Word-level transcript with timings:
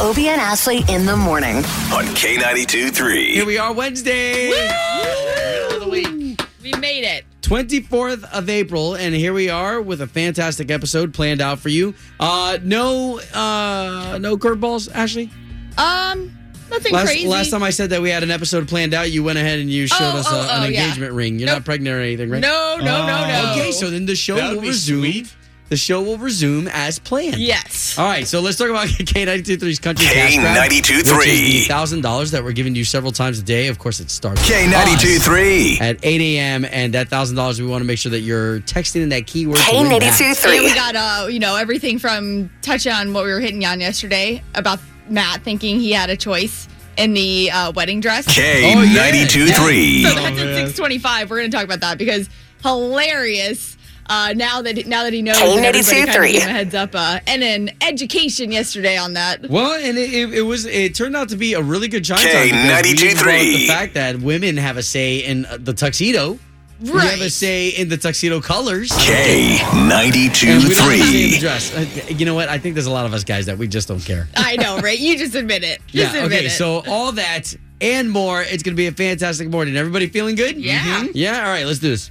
Obie 0.00 0.28
and 0.28 0.40
Ashley 0.40 0.82
in 0.88 1.06
the 1.06 1.16
morning. 1.16 1.56
on 1.56 2.04
K92 2.16 2.90
3. 2.94 3.34
Here 3.34 3.46
we 3.46 3.58
are, 3.58 3.72
Wednesday. 3.72 4.50
Middle 4.50 5.76
of 5.76 5.82
the 5.84 5.88
week. 5.90 6.40
We 6.62 6.72
made 6.80 7.04
it. 7.04 7.24
24th 7.42 8.24
of 8.32 8.48
April, 8.48 8.94
and 8.94 9.14
here 9.14 9.32
we 9.34 9.50
are 9.50 9.80
with 9.80 10.00
a 10.00 10.06
fantastic 10.06 10.70
episode 10.70 11.12
planned 11.14 11.40
out 11.40 11.58
for 11.58 11.68
you. 11.68 11.94
Uh 12.18 12.58
no 12.62 13.18
uh 13.34 14.18
no 14.20 14.36
curveballs, 14.36 14.90
Ashley. 14.92 15.30
Um, 15.76 16.32
nothing 16.70 16.92
Last, 16.92 17.06
crazy. 17.06 17.26
last 17.28 17.50
time 17.50 17.62
I 17.62 17.70
said 17.70 17.90
that 17.90 18.00
we 18.00 18.08
had 18.10 18.22
an 18.22 18.30
episode 18.30 18.66
planned 18.68 18.94
out, 18.94 19.10
you 19.10 19.22
went 19.22 19.38
ahead 19.38 19.58
and 19.58 19.68
you 19.70 19.86
showed 19.86 19.98
Oh, 20.14 20.18
us 20.18 20.26
oh, 20.30 20.40
uh, 20.40 20.42
an 20.42 20.48
oh, 20.62 20.66
yeah. 20.68 20.82
engagement 20.84 21.12
ring. 21.12 21.38
You're 21.38 21.46
Nope. 21.46 21.56
not 21.58 21.64
pregnant 21.66 21.94
or 21.96 22.00
anything, 22.00 22.30
right? 22.30 22.40
no, 22.40 22.76
no, 22.78 22.84
no, 23.06 23.26
no. 23.28 23.52
Okay, 23.52 23.72
so 23.72 23.90
then 23.90 24.06
the 24.06 24.16
show 24.16 24.36
That 24.36 24.48
would 24.48 24.54
will 24.56 24.62
be 24.62 24.68
resume. 24.68 25.10
sweet. 25.12 25.34
The 25.74 25.78
show 25.78 26.00
will 26.02 26.18
resume 26.18 26.68
as 26.68 27.00
planned. 27.00 27.34
yes. 27.34 27.98
All 27.98 28.04
right, 28.06 28.24
so 28.28 28.40
let's 28.40 28.56
talk 28.56 28.70
about 28.70 28.86
K92.3's 28.88 29.80
Country 29.80 30.06
Cash 30.06 30.36
Grab. 30.36 30.70
K923. 30.70 31.66
$1,000 31.66 32.30
that 32.30 32.44
we're 32.44 32.52
giving 32.52 32.76
you 32.76 32.84
several 32.84 33.10
times 33.10 33.40
a 33.40 33.42
day. 33.42 33.66
Of 33.66 33.80
course, 33.80 33.98
it 33.98 34.08
starts 34.08 34.40
K92 34.48 35.16
us 35.16 35.24
3. 35.24 35.78
at 35.80 35.98
8 36.04 36.20
a.m. 36.20 36.64
And 36.64 36.94
that 36.94 37.08
$1,000, 37.10 37.58
we 37.58 37.66
want 37.66 37.80
to 37.82 37.86
make 37.86 37.98
sure 37.98 38.10
that 38.10 38.20
you're 38.20 38.60
texting 38.60 39.02
in 39.02 39.08
that 39.08 39.26
keyword. 39.26 39.56
to. 39.58 39.64
K82 39.64 40.44
Yeah, 40.54 40.60
we 40.60 40.74
got 40.76 40.94
uh, 40.94 41.26
you 41.26 41.40
know, 41.40 41.56
everything 41.56 41.98
from 41.98 42.50
touch 42.62 42.86
on 42.86 43.12
what 43.12 43.24
we 43.24 43.32
were 43.32 43.40
hitting 43.40 43.64
on 43.64 43.80
yesterday 43.80 44.44
about 44.54 44.78
Matt 45.08 45.42
thinking 45.42 45.80
he 45.80 45.90
had 45.90 46.08
a 46.08 46.16
choice 46.16 46.68
in 46.96 47.14
the 47.14 47.50
uh, 47.50 47.72
wedding 47.72 47.98
dress. 47.98 48.28
K92 48.28 49.48
So 49.48 49.64
3. 49.64 50.02
that's 50.04 50.38
at 50.38 50.66
six 50.66 50.76
twenty-five. 50.78 51.28
We're 51.28 51.38
going 51.38 51.50
to 51.50 51.56
talk 51.56 51.64
about 51.64 51.80
that 51.80 51.98
because 51.98 52.28
hilarious. 52.62 53.76
Uh, 54.06 54.34
now 54.36 54.60
that 54.62 54.86
now 54.86 55.04
that 55.04 55.12
he 55.12 55.22
knows, 55.22 55.36
K82 55.36 55.56
that 55.56 55.74
everybody 55.76 55.82
kind 55.96 56.08
of 56.08 56.14
three. 56.14 56.32
gave 56.32 56.42
him 56.42 56.48
a 56.48 56.52
heads 56.52 56.74
up, 56.74 56.90
uh, 56.94 57.20
and 57.26 57.42
an 57.42 57.70
education 57.80 58.52
yesterday 58.52 58.96
on 58.98 59.14
that. 59.14 59.48
Well, 59.48 59.72
and 59.82 59.96
it, 59.96 60.12
it, 60.12 60.34
it 60.34 60.42
was 60.42 60.66
it 60.66 60.94
turned 60.94 61.16
out 61.16 61.30
to 61.30 61.36
be 61.36 61.54
a 61.54 61.62
really 61.62 61.88
good 61.88 62.04
shine 62.06 62.18
K92.3. 62.18 62.50
time 62.52 62.82
because 62.82 63.14
the 63.24 63.66
fact 63.66 63.94
that 63.94 64.18
women 64.20 64.56
have 64.58 64.76
a 64.76 64.82
say 64.82 65.18
in 65.18 65.46
uh, 65.46 65.56
the 65.60 65.72
tuxedo. 65.72 66.38
We 66.80 66.90
have 66.90 67.20
a 67.20 67.30
say 67.30 67.68
in 67.68 67.88
the 67.88 67.96
tuxedo 67.96 68.40
colors. 68.40 68.90
K92 68.90 70.46
And 70.48 70.64
we 70.64 70.74
don't 70.74 70.90
have 70.90 70.92
a 70.92 70.98
say 70.98 71.24
in 71.24 71.30
the 71.30 71.30
3. 71.30 71.38
dress. 71.38 71.74
Uh, 71.74 71.86
You 72.14 72.26
know 72.26 72.34
what? 72.34 72.48
I 72.48 72.58
think 72.58 72.74
there's 72.74 72.86
a 72.88 72.90
lot 72.90 73.06
of 73.06 73.14
us 73.14 73.24
guys 73.24 73.46
that 73.46 73.56
we 73.56 73.68
just 73.68 73.88
don't 73.88 74.00
care. 74.04 74.28
I 74.36 74.56
know, 74.56 74.78
right? 74.80 74.98
You 74.98 75.16
just 75.16 75.34
admit 75.34 75.62
it. 75.62 75.80
Just 75.86 76.14
yeah. 76.14 76.24
admit 76.24 76.38
Okay. 76.40 76.46
it. 76.46 76.50
So 76.50 76.82
all 76.88 77.12
that 77.12 77.54
and 77.80 78.10
more. 78.10 78.42
It's 78.42 78.62
going 78.62 78.74
to 78.74 78.76
be 78.76 78.88
a 78.88 78.92
fantastic 78.92 79.48
morning. 79.48 79.76
Everybody 79.76 80.08
feeling 80.08 80.34
good? 80.36 80.56
Yeah. 80.56 80.80
Mhm. 80.80 81.12
Yeah. 81.14 81.38
All 81.44 81.48
right. 81.52 81.64
Let's 81.64 81.78
do 81.78 81.90
this. 81.90 82.10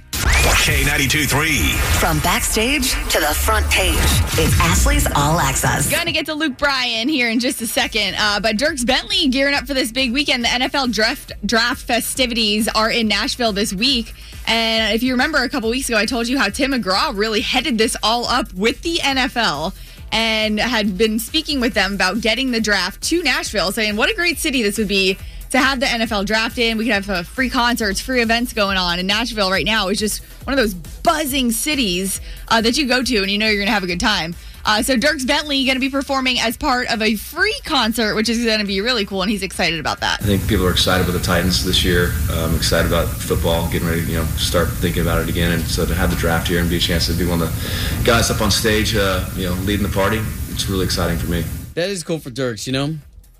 K92 0.50 1.28
3. 1.28 1.72
From 1.98 2.18
backstage 2.20 2.92
to 3.10 3.20
the 3.20 3.34
front 3.34 3.68
page, 3.70 3.94
it's 4.38 4.58
Ashley's 4.60 5.06
All 5.14 5.38
Access. 5.38 5.90
Gonna 5.90 6.12
get 6.12 6.26
to 6.26 6.34
Luke 6.34 6.58
Bryan 6.58 7.08
here 7.08 7.28
in 7.28 7.40
just 7.40 7.60
a 7.62 7.66
second. 7.66 8.14
Uh, 8.18 8.40
but 8.40 8.56
Dierks 8.56 8.84
Bentley 8.86 9.28
gearing 9.28 9.54
up 9.54 9.66
for 9.66 9.74
this 9.74 9.92
big 9.92 10.12
weekend. 10.12 10.44
The 10.44 10.48
NFL 10.48 10.92
draft 10.92 11.32
draft 11.46 11.82
festivities 11.82 12.68
are 12.68 12.90
in 12.90 13.08
Nashville 13.08 13.52
this 13.52 13.72
week. 13.72 14.12
And 14.46 14.94
if 14.94 15.02
you 15.02 15.12
remember 15.12 15.38
a 15.38 15.48
couple 15.48 15.70
weeks 15.70 15.88
ago, 15.88 15.98
I 15.98 16.06
told 16.06 16.28
you 16.28 16.38
how 16.38 16.48
Tim 16.48 16.72
McGraw 16.72 17.16
really 17.16 17.40
headed 17.40 17.78
this 17.78 17.96
all 18.02 18.26
up 18.26 18.52
with 18.52 18.82
the 18.82 18.96
NFL 18.96 19.74
and 20.12 20.60
had 20.60 20.96
been 20.96 21.18
speaking 21.18 21.60
with 21.60 21.74
them 21.74 21.94
about 21.94 22.20
getting 22.20 22.50
the 22.50 22.60
draft 22.60 23.02
to 23.04 23.22
Nashville, 23.22 23.72
saying 23.72 23.96
what 23.96 24.10
a 24.10 24.14
great 24.14 24.38
city 24.38 24.62
this 24.62 24.78
would 24.78 24.88
be 24.88 25.18
to 25.54 25.60
have 25.60 25.78
the 25.78 25.86
NFL 25.86 26.26
draft 26.26 26.58
in. 26.58 26.76
We 26.76 26.86
could 26.86 26.94
have 26.94 27.10
uh, 27.10 27.22
free 27.22 27.48
concerts, 27.48 28.00
free 28.00 28.20
events 28.20 28.52
going 28.52 28.76
on. 28.76 28.98
And 28.98 29.06
Nashville 29.06 29.52
right 29.52 29.64
now 29.64 29.88
is 29.88 30.00
just 30.00 30.24
one 30.44 30.52
of 30.52 30.58
those 30.58 30.74
buzzing 30.74 31.52
cities 31.52 32.20
uh, 32.48 32.60
that 32.60 32.76
you 32.76 32.88
go 32.88 33.04
to 33.04 33.16
and 33.18 33.30
you 33.30 33.38
know 33.38 33.46
you're 33.46 33.58
going 33.58 33.68
to 33.68 33.72
have 33.72 33.84
a 33.84 33.86
good 33.86 34.00
time. 34.00 34.34
Uh, 34.66 34.82
so 34.82 34.96
Dierks 34.96 35.26
Bentley 35.26 35.64
going 35.64 35.76
to 35.76 35.80
be 35.80 35.90
performing 35.90 36.40
as 36.40 36.56
part 36.56 36.90
of 36.90 37.02
a 37.02 37.14
free 37.14 37.54
concert, 37.64 38.16
which 38.16 38.28
is 38.28 38.44
going 38.44 38.58
to 38.58 38.64
be 38.64 38.80
really 38.80 39.04
cool, 39.04 39.20
and 39.20 39.30
he's 39.30 39.42
excited 39.42 39.78
about 39.78 40.00
that. 40.00 40.22
I 40.22 40.24
think 40.24 40.48
people 40.48 40.66
are 40.66 40.70
excited 40.70 41.06
with 41.06 41.14
the 41.14 41.22
Titans 41.22 41.64
this 41.64 41.84
year. 41.84 42.14
Um, 42.32 42.56
excited 42.56 42.88
about 42.90 43.08
football, 43.08 43.70
getting 43.70 43.86
ready 43.86 44.00
to 44.00 44.10
you 44.10 44.16
know 44.16 44.24
start 44.38 44.70
thinking 44.70 45.02
about 45.02 45.20
it 45.20 45.28
again. 45.28 45.52
And 45.52 45.62
so 45.62 45.84
to 45.84 45.94
have 45.94 46.10
the 46.10 46.16
draft 46.16 46.48
here 46.48 46.60
and 46.60 46.70
be 46.70 46.76
a 46.76 46.80
chance 46.80 47.06
to 47.08 47.12
be 47.12 47.26
one 47.26 47.42
of 47.42 47.50
the 47.50 48.04
guys 48.04 48.30
up 48.30 48.40
on 48.40 48.50
stage, 48.50 48.96
uh, 48.96 49.28
you 49.36 49.44
know, 49.44 49.52
leading 49.64 49.86
the 49.86 49.92
party, 49.92 50.20
it's 50.48 50.66
really 50.68 50.86
exciting 50.86 51.18
for 51.18 51.26
me. 51.26 51.44
That 51.74 51.90
is 51.90 52.02
cool 52.02 52.18
for 52.18 52.30
Dierks. 52.30 52.66
You 52.66 52.72
know. 52.72 52.94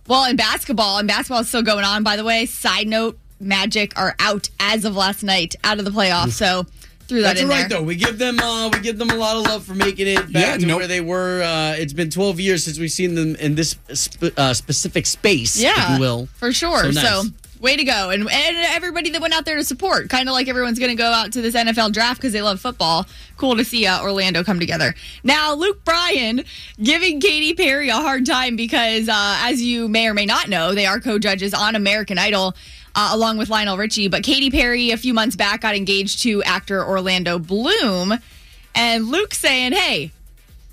Well, 0.07 0.29
in 0.29 0.37
basketball, 0.37 0.99
and 0.99 1.09
basketball 1.09 1.41
is 1.41 1.49
still 1.49 1.63
going 1.63 1.85
on, 1.85 2.03
by 2.03 2.17
the 2.17 2.25
way. 2.25 2.47
Side 2.47 2.87
note: 2.89 3.19
Magic 3.41 3.99
are 3.99 4.15
out 4.19 4.49
as 4.61 4.85
of 4.85 4.97
last 4.97 5.23
night, 5.23 5.55
out 5.65 5.79
of 5.79 5.85
the 5.85 5.91
playoffs. 5.91 6.33
So 6.33 6.67
threw 7.09 7.21
that 7.23 7.29
That's 7.29 7.41
in 7.41 7.47
all 7.47 7.51
right 7.53 7.69
there. 7.69 7.79
though. 7.79 7.85
We 7.85 7.97
give 7.97 8.19
them 8.19 8.39
uh, 8.41 8.69
we 8.71 8.81
give 8.81 8.99
them 8.99 9.11
a 9.11 9.15
lot 9.17 9.37
of 9.37 9.45
love 9.45 9.65
for 9.65 9.75
making 9.75 10.07
it 10.09 10.17
back 10.33 10.33
Yeah, 10.33 10.57
to 10.59 10.67
nope. 10.67 10.79
where 10.81 10.87
they 10.89 11.01
were. 11.01 11.43
Uh, 11.43 11.75
it's 11.79 11.93
been 11.93 12.11
12 12.11 12.39
years 12.41 12.65
since 12.65 12.79
we've 12.79 12.91
seen 12.91 13.15
them 13.15 13.35
in 13.37 13.55
this 13.55 13.77
sp- 13.97 14.33
uh, 14.37 14.53
specific 14.55 15.07
space, 15.07 15.57
Yeah, 15.57 15.73
if 15.85 15.91
you 15.95 16.01
will. 16.01 16.27
for 16.35 16.53
sure. 16.53 16.85
So 16.85 16.91
So, 16.93 17.01
nice. 17.23 17.31
Way 17.65 17.77
to 17.77 17.83
go, 17.83 18.11
and 18.11 18.31
and 18.31 18.57
everybody 18.57 19.11
that 19.11 19.21
went 19.21 19.35
out 19.35 19.45
there 19.45 19.57
to 19.57 19.65
support, 19.65 20.09
kind 20.11 20.29
of 20.29 20.35
like 20.35 20.47
everyone's 20.47 20.79
going 20.79 20.91
to 20.91 20.97
go 20.97 21.11
out 21.11 21.33
to 21.33 21.43
this 21.43 21.57
NFL 21.57 21.93
draft 21.93 22.21
because 22.21 22.33
they 22.33 22.43
love 22.43 22.61
football. 22.61 23.07
Cool 23.37 23.57
to 23.57 23.65
see 23.65 23.87
uh, 23.87 24.03
Orlando 24.03 24.45
come 24.45 24.61
together. 24.61 24.95
Now, 25.25 25.55
Luke 25.55 25.85
Bryan 25.85 26.45
giving 26.81 27.21
Katy 27.21 27.55
Perry 27.55 27.89
a 27.89 27.95
hard 27.95 28.27
time 28.27 28.55
because, 28.55 29.09
uh, 29.09 29.39
as 29.41 29.61
you 29.61 29.89
may 29.89 30.07
or 30.07 30.15
may 30.15 30.27
not 30.27 30.49
know, 30.49 30.75
they 30.75 30.87
are 30.87 31.01
co-judges 31.01 31.53
on 31.53 31.75
American 31.75 32.19
Idol. 32.19 32.55
Uh, 32.97 33.11
along 33.13 33.37
with 33.37 33.49
Lionel 33.49 33.77
Richie, 33.77 34.07
but 34.07 34.23
Katy 34.23 34.53
Perry 34.53 34.93
a 34.93 34.97
few 34.97 35.13
months 35.13 35.35
back 35.35 35.63
got 35.63 35.75
engaged 35.75 36.23
to 36.23 36.45
actor 36.45 36.81
Orlando 36.81 37.41
Bloom, 37.41 38.15
and 38.73 39.09
Luke 39.09 39.35
saying, 39.35 39.73
"Hey, 39.73 40.13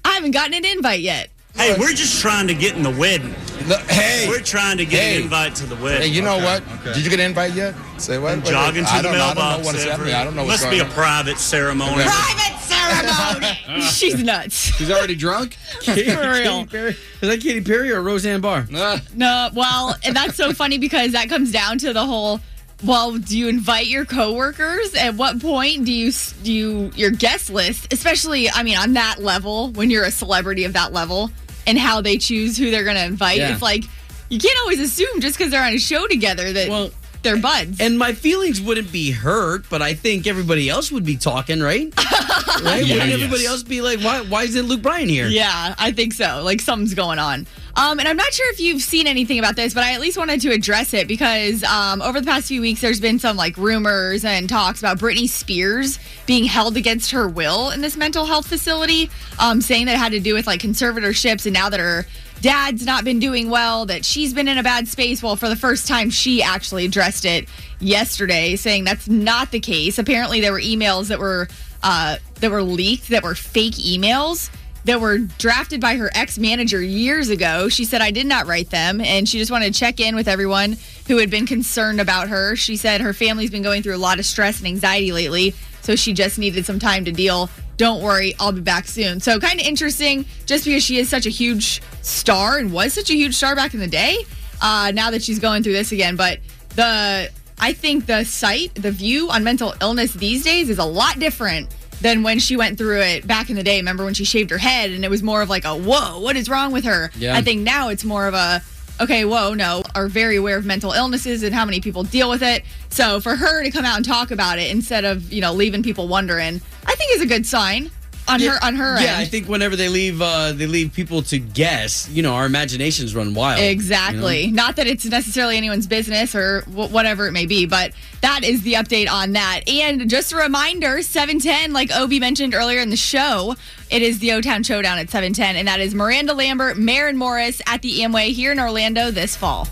I 0.05 0.09
haven't 0.11 0.29
gotten 0.29 0.53
an 0.53 0.63
invite 0.63 0.99
yet." 0.99 1.31
Hey, 1.55 1.75
we're 1.79 1.93
just 1.93 2.21
trying 2.21 2.45
to 2.45 2.53
get 2.53 2.75
in 2.75 2.83
the 2.83 2.91
wedding. 2.91 3.33
Look, 3.71 3.89
hey, 3.89 4.27
We're 4.27 4.41
trying 4.41 4.77
to 4.79 4.85
get 4.85 5.01
Hey. 5.01 5.15
an 5.17 5.21
invite 5.23 5.55
to 5.55 5.65
the 5.65 5.75
wedding. 5.77 6.01
hey, 6.01 6.07
you 6.07 6.21
know 6.21 6.35
Okay. 6.35 6.43
what? 6.45 6.83
Did 6.93 7.03
you 7.05 7.09
get 7.09 7.19
an 7.21 7.25
invite 7.27 7.53
yet? 7.53 7.73
Say 7.97 8.17
what? 8.17 8.33
I'm 8.33 8.41
What- 8.41 8.49
jogging 8.51 8.83
to 8.83 8.91
I 8.91 8.97
the 8.97 9.03
don't 9.03 9.13
know. 9.17 9.23
I 9.23 9.27
don't 9.27 9.35
mailbox. 9.37 9.59
know 9.59 9.65
what 9.65 9.75
it's 9.75 9.83
happening. 9.85 10.13
I 10.13 10.23
don't 10.25 10.35
know 10.35 10.43
what's 10.43 10.61
Must 10.63 10.71
be 10.71 10.79
a 10.79 10.85
private 10.85 11.39
ceremony. 11.39 12.03
Private 12.03 12.59
ceremony. 12.61 13.81
She's 13.93 14.15
nuts. 14.21 14.75
She's 14.77 14.91
already 14.91 15.15
drunk. 15.15 15.55
Katy 15.79 16.03
For 16.11 16.31
real. 16.33 16.65
Perry. 16.65 16.97
Is 17.21 17.29
that 17.29 17.39
Katy 17.39 17.61
Perry 17.61 17.91
or 17.91 18.01
Roseanne 18.01 18.41
Barr? 18.41 18.67
Uh, 18.75 18.99
No, 19.15 19.49
well, 19.53 19.95
and 20.03 20.13
that's 20.15 20.35
so 20.35 20.51
funny 20.51 20.77
because 20.77 21.13
that 21.13 21.29
comes 21.29 21.49
down 21.53 21.77
to 21.77 21.93
the 21.93 22.05
whole. 22.05 22.41
Well, 22.83 23.13
do 23.17 23.37
you 23.37 23.47
invite 23.47 23.87
your 23.87 24.03
coworkers? 24.03 24.95
At 24.95 25.15
what 25.15 25.39
point 25.39 25.85
do 25.85 25.93
you 25.93 26.11
do 26.43 26.51
you 26.51 26.91
your 26.95 27.11
guest 27.11 27.49
list? 27.49 27.93
Especially, 27.93 28.49
I 28.49 28.63
mean, 28.63 28.75
on 28.77 28.93
that 28.93 29.21
level, 29.21 29.69
when 29.71 29.89
you're 29.89 30.03
a 30.03 30.11
celebrity 30.11 30.65
of 30.65 30.73
that 30.73 30.91
level, 30.91 31.31
and 31.67 31.77
how 31.77 32.01
they 32.01 32.17
choose 32.17 32.57
who 32.57 32.71
they're 32.71 32.83
going 32.83 32.95
to 32.97 33.05
invite. 33.05 33.37
Yeah. 33.37 33.53
It's 33.53 33.61
like 33.61 33.85
you 34.29 34.39
can't 34.39 34.57
always 34.61 34.79
assume 34.79 35.19
just 35.21 35.37
because 35.37 35.51
they're 35.51 35.63
on 35.63 35.73
a 35.73 35.79
show 35.79 36.07
together 36.07 36.53
that 36.53 36.69
Well, 36.69 36.91
they're 37.21 37.37
buds. 37.37 37.79
And 37.79 37.99
my 37.99 38.13
feelings 38.13 38.59
wouldn't 38.61 38.91
be 38.91 39.11
hurt, 39.11 39.69
but 39.69 39.81
I 39.81 39.93
think 39.93 40.25
everybody 40.25 40.69
else 40.69 40.91
would 40.91 41.05
be 41.05 41.17
talking, 41.17 41.59
right? 41.59 41.93
right? 42.63 42.83
Yeah, 42.85 42.95
Wouldn't 42.95 43.11
everybody 43.11 43.45
else 43.45 43.61
be 43.63 43.81
like, 43.81 43.99
why, 43.99 44.21
why 44.21 44.43
isn't 44.43 44.65
Luke 44.65 44.81
Bryan 44.81 45.09
here? 45.09 45.27
Yeah, 45.27 45.75
I 45.77 45.91
think 45.91 46.13
so. 46.13 46.41
Like 46.43 46.61
something's 46.61 46.93
going 46.93 47.19
on. 47.19 47.45
Um, 47.75 47.99
and 47.99 48.07
I'm 48.07 48.17
not 48.17 48.33
sure 48.33 48.51
if 48.51 48.59
you've 48.59 48.81
seen 48.81 49.07
anything 49.07 49.39
about 49.39 49.55
this, 49.55 49.73
but 49.73 49.83
I 49.83 49.93
at 49.93 50.01
least 50.01 50.17
wanted 50.17 50.41
to 50.41 50.51
address 50.51 50.93
it 50.93 51.07
because 51.07 51.63
um, 51.63 52.01
over 52.01 52.19
the 52.19 52.25
past 52.25 52.47
few 52.47 52.61
weeks, 52.61 52.81
there's 52.81 52.99
been 52.99 53.19
some 53.19 53.37
like 53.37 53.57
rumors 53.57 54.25
and 54.25 54.49
talks 54.49 54.79
about 54.79 54.99
Britney 54.99 55.27
Spears 55.27 55.97
being 56.25 56.43
held 56.43 56.75
against 56.75 57.11
her 57.11 57.27
will 57.27 57.69
in 57.69 57.81
this 57.81 57.95
mental 57.95 58.25
health 58.25 58.47
facility, 58.47 59.09
um, 59.39 59.61
saying 59.61 59.85
that 59.85 59.93
it 59.93 59.99
had 59.99 60.11
to 60.11 60.19
do 60.19 60.33
with 60.33 60.47
like 60.47 60.61
conservatorships, 60.61 61.45
and 61.45 61.53
now 61.53 61.69
that 61.69 61.79
her 61.79 62.05
dad's 62.41 62.85
not 62.85 63.05
been 63.05 63.19
doing 63.19 63.49
well, 63.49 63.85
that 63.85 64.03
she's 64.03 64.33
been 64.33 64.47
in 64.47 64.57
a 64.57 64.63
bad 64.63 64.87
space. 64.87 65.23
Well, 65.23 65.35
for 65.35 65.47
the 65.47 65.55
first 65.55 65.87
time, 65.87 66.09
she 66.09 66.43
actually 66.43 66.85
addressed 66.85 67.23
it 67.23 67.47
yesterday, 67.79 68.55
saying 68.55 68.83
that's 68.83 69.07
not 69.07 69.51
the 69.51 69.59
case. 69.59 69.97
Apparently, 69.97 70.41
there 70.41 70.51
were 70.51 70.61
emails 70.61 71.07
that 71.07 71.19
were 71.19 71.47
uh, 71.83 72.17
that 72.41 72.51
were 72.51 72.63
leaked 72.63 73.09
that 73.09 73.23
were 73.23 73.35
fake 73.35 73.75
emails 73.75 74.49
that 74.85 74.99
were 74.99 75.19
drafted 75.19 75.79
by 75.79 75.95
her 75.95 76.09
ex 76.13 76.37
manager 76.37 76.81
years 76.81 77.29
ago. 77.29 77.69
She 77.69 77.85
said, 77.85 78.01
I 78.01 78.11
did 78.11 78.25
not 78.25 78.47
write 78.47 78.69
them. 78.69 79.01
And 79.01 79.27
she 79.27 79.37
just 79.37 79.51
wanted 79.51 79.73
to 79.73 79.79
check 79.79 79.99
in 79.99 80.15
with 80.15 80.27
everyone 80.27 80.77
who 81.07 81.17
had 81.17 81.29
been 81.29 81.45
concerned 81.45 82.01
about 82.01 82.29
her. 82.29 82.55
She 82.55 82.75
said 82.75 83.01
her 83.01 83.13
family's 83.13 83.51
been 83.51 83.61
going 83.61 83.83
through 83.83 83.95
a 83.95 83.97
lot 83.97 84.19
of 84.19 84.25
stress 84.25 84.59
and 84.59 84.67
anxiety 84.67 85.11
lately. 85.11 85.53
So 85.81 85.95
she 85.95 86.13
just 86.13 86.37
needed 86.37 86.65
some 86.65 86.79
time 86.79 87.05
to 87.05 87.11
deal. 87.11 87.49
Don't 87.77 88.03
worry, 88.03 88.35
I'll 88.39 88.51
be 88.51 88.61
back 88.61 88.87
soon. 88.87 89.19
So 89.19 89.39
kind 89.39 89.59
of 89.59 89.65
interesting 89.65 90.25
just 90.45 90.65
because 90.65 90.83
she 90.83 90.97
is 90.97 91.09
such 91.09 91.25
a 91.25 91.31
huge 91.31 91.81
star 92.01 92.57
and 92.57 92.71
was 92.71 92.93
such 92.93 93.09
a 93.09 93.15
huge 93.15 93.35
star 93.35 93.55
back 93.55 93.73
in 93.73 93.79
the 93.79 93.87
day. 93.87 94.17
Uh, 94.61 94.91
now 94.93 95.09
that 95.09 95.23
she's 95.23 95.39
going 95.39 95.63
through 95.63 95.73
this 95.73 95.91
again. 95.91 96.15
But 96.15 96.39
the 96.75 97.31
I 97.59 97.73
think 97.73 98.05
the 98.07 98.23
site, 98.23 98.73
the 98.75 98.91
view 98.91 99.29
on 99.29 99.43
mental 99.43 99.73
illness 99.81 100.13
these 100.13 100.43
days 100.43 100.69
is 100.69 100.79
a 100.79 100.85
lot 100.85 101.19
different 101.19 101.69
than 102.01 102.23
when 102.23 102.39
she 102.39 102.57
went 102.57 102.77
through 102.77 103.01
it 103.01 103.25
back 103.25 103.49
in 103.49 103.55
the 103.55 103.63
day. 103.63 103.77
Remember 103.77 104.03
when 104.03 104.13
she 104.13 104.25
shaved 104.25 104.49
her 104.49 104.57
head 104.57 104.91
and 104.91 105.05
it 105.05 105.09
was 105.09 105.23
more 105.23 105.41
of 105.41 105.49
like 105.49 105.65
a 105.65 105.75
whoa, 105.75 106.19
what 106.19 106.35
is 106.35 106.49
wrong 106.49 106.71
with 106.71 106.83
her? 106.85 107.11
Yeah. 107.15 107.35
I 107.35 107.41
think 107.41 107.61
now 107.61 107.89
it's 107.89 108.03
more 108.03 108.27
of 108.27 108.33
a 108.33 108.61
okay, 108.99 109.25
whoa, 109.25 109.53
no, 109.55 109.81
are 109.95 110.07
very 110.07 110.35
aware 110.35 110.57
of 110.57 110.65
mental 110.65 110.91
illnesses 110.91 111.41
and 111.41 111.55
how 111.55 111.65
many 111.65 111.81
people 111.81 112.03
deal 112.03 112.29
with 112.29 112.43
it. 112.43 112.63
So 112.89 113.19
for 113.19 113.35
her 113.35 113.63
to 113.63 113.71
come 113.71 113.83
out 113.83 113.95
and 113.95 114.05
talk 114.05 114.29
about 114.29 114.59
it 114.59 114.69
instead 114.69 115.05
of, 115.05 115.33
you 115.33 115.41
know, 115.41 115.53
leaving 115.53 115.81
people 115.81 116.07
wondering, 116.07 116.61
I 116.85 116.95
think 116.95 117.15
is 117.15 117.21
a 117.21 117.25
good 117.25 117.45
sign. 117.45 117.89
On 118.33 118.39
her 118.41 118.57
on 118.63 118.75
her 118.75 118.95
Yeah, 118.99 119.07
end. 119.13 119.17
I 119.17 119.25
think 119.25 119.47
whenever 119.47 119.75
they 119.75 119.89
leave, 119.89 120.21
uh, 120.21 120.53
they 120.53 120.67
leave 120.67 120.93
people 120.93 121.21
to 121.23 121.37
guess. 121.39 122.09
You 122.09 122.23
know, 122.23 122.33
our 122.33 122.45
imaginations 122.45 123.13
run 123.15 123.33
wild. 123.33 123.59
Exactly. 123.61 124.41
you 124.45 124.51
know? 124.51 124.63
Not 124.63 124.75
that 124.77 124.87
it's 124.87 125.05
necessarily 125.05 125.57
anyone's 125.57 125.87
business 125.87 126.33
or 126.35 126.61
wh- 126.61 126.91
whatever 126.91 127.27
it 127.27 127.31
may 127.31 127.45
be, 127.45 127.65
but 127.65 127.91
that 128.21 128.43
is 128.43 128.61
the 128.61 128.73
update 128.73 129.09
on 129.09 129.33
that. 129.33 129.61
And 129.67 130.09
just 130.09 130.31
a 130.31 130.37
reminder 130.37 131.01
710, 131.01 131.73
like 131.73 131.91
Obie 131.95 132.19
mentioned 132.19 132.53
earlier 132.55 132.79
in 132.79 132.89
the 132.89 132.95
show, 132.97 133.55
it 133.89 134.01
is 134.01 134.19
the 134.19 134.31
O 134.33 134.41
Town 134.41 134.63
Showdown 134.63 134.97
at 134.97 135.09
710. 135.09 135.55
And 135.57 135.67
that 135.67 135.79
is 135.79 135.93
Miranda 135.93 136.33
Lambert, 136.33 136.77
Maren 136.77 137.17
Morris 137.17 137.61
at 137.67 137.81
the 137.81 137.99
Amway 137.99 138.29
here 138.31 138.51
in 138.51 138.59
Orlando 138.59 139.11
this 139.11 139.35
fall. 139.35 139.67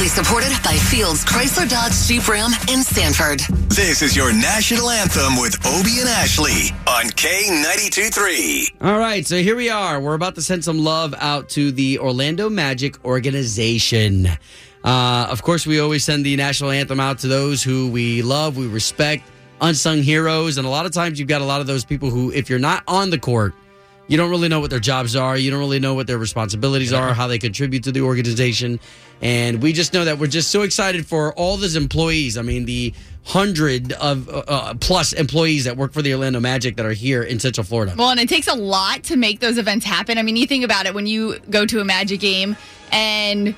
Proudly 0.00 0.24
supported 0.24 0.62
by 0.64 0.76
Fields 0.76 1.22
Chrysler 1.26 1.68
Dodge 1.68 1.92
Jeep 2.06 2.26
Ram 2.26 2.52
in 2.70 2.82
Sanford. 2.82 3.40
This 3.68 4.00
is 4.00 4.16
your 4.16 4.32
national 4.32 4.88
anthem 4.88 5.38
with 5.38 5.54
Obie 5.66 6.00
and 6.00 6.08
Ashley 6.08 6.70
on 6.86 7.10
K92 7.10 8.76
All 8.80 8.98
right, 8.98 9.26
so 9.26 9.36
here 9.36 9.54
we 9.54 9.68
are. 9.68 10.00
We're 10.00 10.14
about 10.14 10.36
to 10.36 10.42
send 10.42 10.64
some 10.64 10.78
love 10.78 11.14
out 11.18 11.50
to 11.50 11.70
the 11.70 11.98
Orlando 11.98 12.48
Magic 12.48 13.04
organization. 13.04 14.26
Uh, 14.82 15.26
of 15.28 15.42
course, 15.42 15.66
we 15.66 15.80
always 15.80 16.02
send 16.02 16.24
the 16.24 16.34
national 16.34 16.70
anthem 16.70 16.98
out 16.98 17.18
to 17.18 17.28
those 17.28 17.62
who 17.62 17.90
we 17.90 18.22
love, 18.22 18.56
we 18.56 18.68
respect, 18.68 19.24
unsung 19.60 19.98
heroes. 19.98 20.56
And 20.56 20.66
a 20.66 20.70
lot 20.70 20.86
of 20.86 20.92
times 20.92 21.18
you've 21.18 21.28
got 21.28 21.42
a 21.42 21.44
lot 21.44 21.60
of 21.60 21.66
those 21.66 21.84
people 21.84 22.08
who, 22.08 22.32
if 22.32 22.48
you're 22.48 22.58
not 22.58 22.82
on 22.88 23.10
the 23.10 23.18
court, 23.18 23.52
you 24.10 24.16
don't 24.16 24.28
really 24.28 24.48
know 24.48 24.58
what 24.58 24.70
their 24.70 24.80
jobs 24.80 25.14
are. 25.14 25.36
You 25.36 25.52
don't 25.52 25.60
really 25.60 25.78
know 25.78 25.94
what 25.94 26.08
their 26.08 26.18
responsibilities 26.18 26.92
are, 26.92 27.14
how 27.14 27.28
they 27.28 27.38
contribute 27.38 27.84
to 27.84 27.92
the 27.92 28.00
organization. 28.00 28.80
And 29.22 29.62
we 29.62 29.72
just 29.72 29.92
know 29.92 30.04
that 30.04 30.18
we're 30.18 30.26
just 30.26 30.50
so 30.50 30.62
excited 30.62 31.06
for 31.06 31.32
all 31.34 31.56
those 31.56 31.76
employees. 31.76 32.36
I 32.36 32.42
mean, 32.42 32.64
the 32.64 32.92
hundred 33.24 33.92
of 33.92 34.28
uh, 34.28 34.42
uh, 34.48 34.74
plus 34.74 35.12
employees 35.12 35.62
that 35.62 35.76
work 35.76 35.92
for 35.92 36.02
the 36.02 36.12
Orlando 36.12 36.40
Magic 36.40 36.74
that 36.74 36.86
are 36.86 36.92
here 36.92 37.22
in 37.22 37.38
Central 37.38 37.64
Florida. 37.64 37.94
Well, 37.96 38.10
and 38.10 38.18
it 38.18 38.28
takes 38.28 38.48
a 38.48 38.54
lot 38.56 39.04
to 39.04 39.16
make 39.16 39.38
those 39.38 39.58
events 39.58 39.86
happen. 39.86 40.18
I 40.18 40.22
mean, 40.22 40.34
you 40.34 40.46
think 40.48 40.64
about 40.64 40.86
it 40.86 40.94
when 40.94 41.06
you 41.06 41.38
go 41.48 41.64
to 41.64 41.78
a 41.78 41.84
Magic 41.84 42.18
game 42.18 42.56
and 42.90 43.54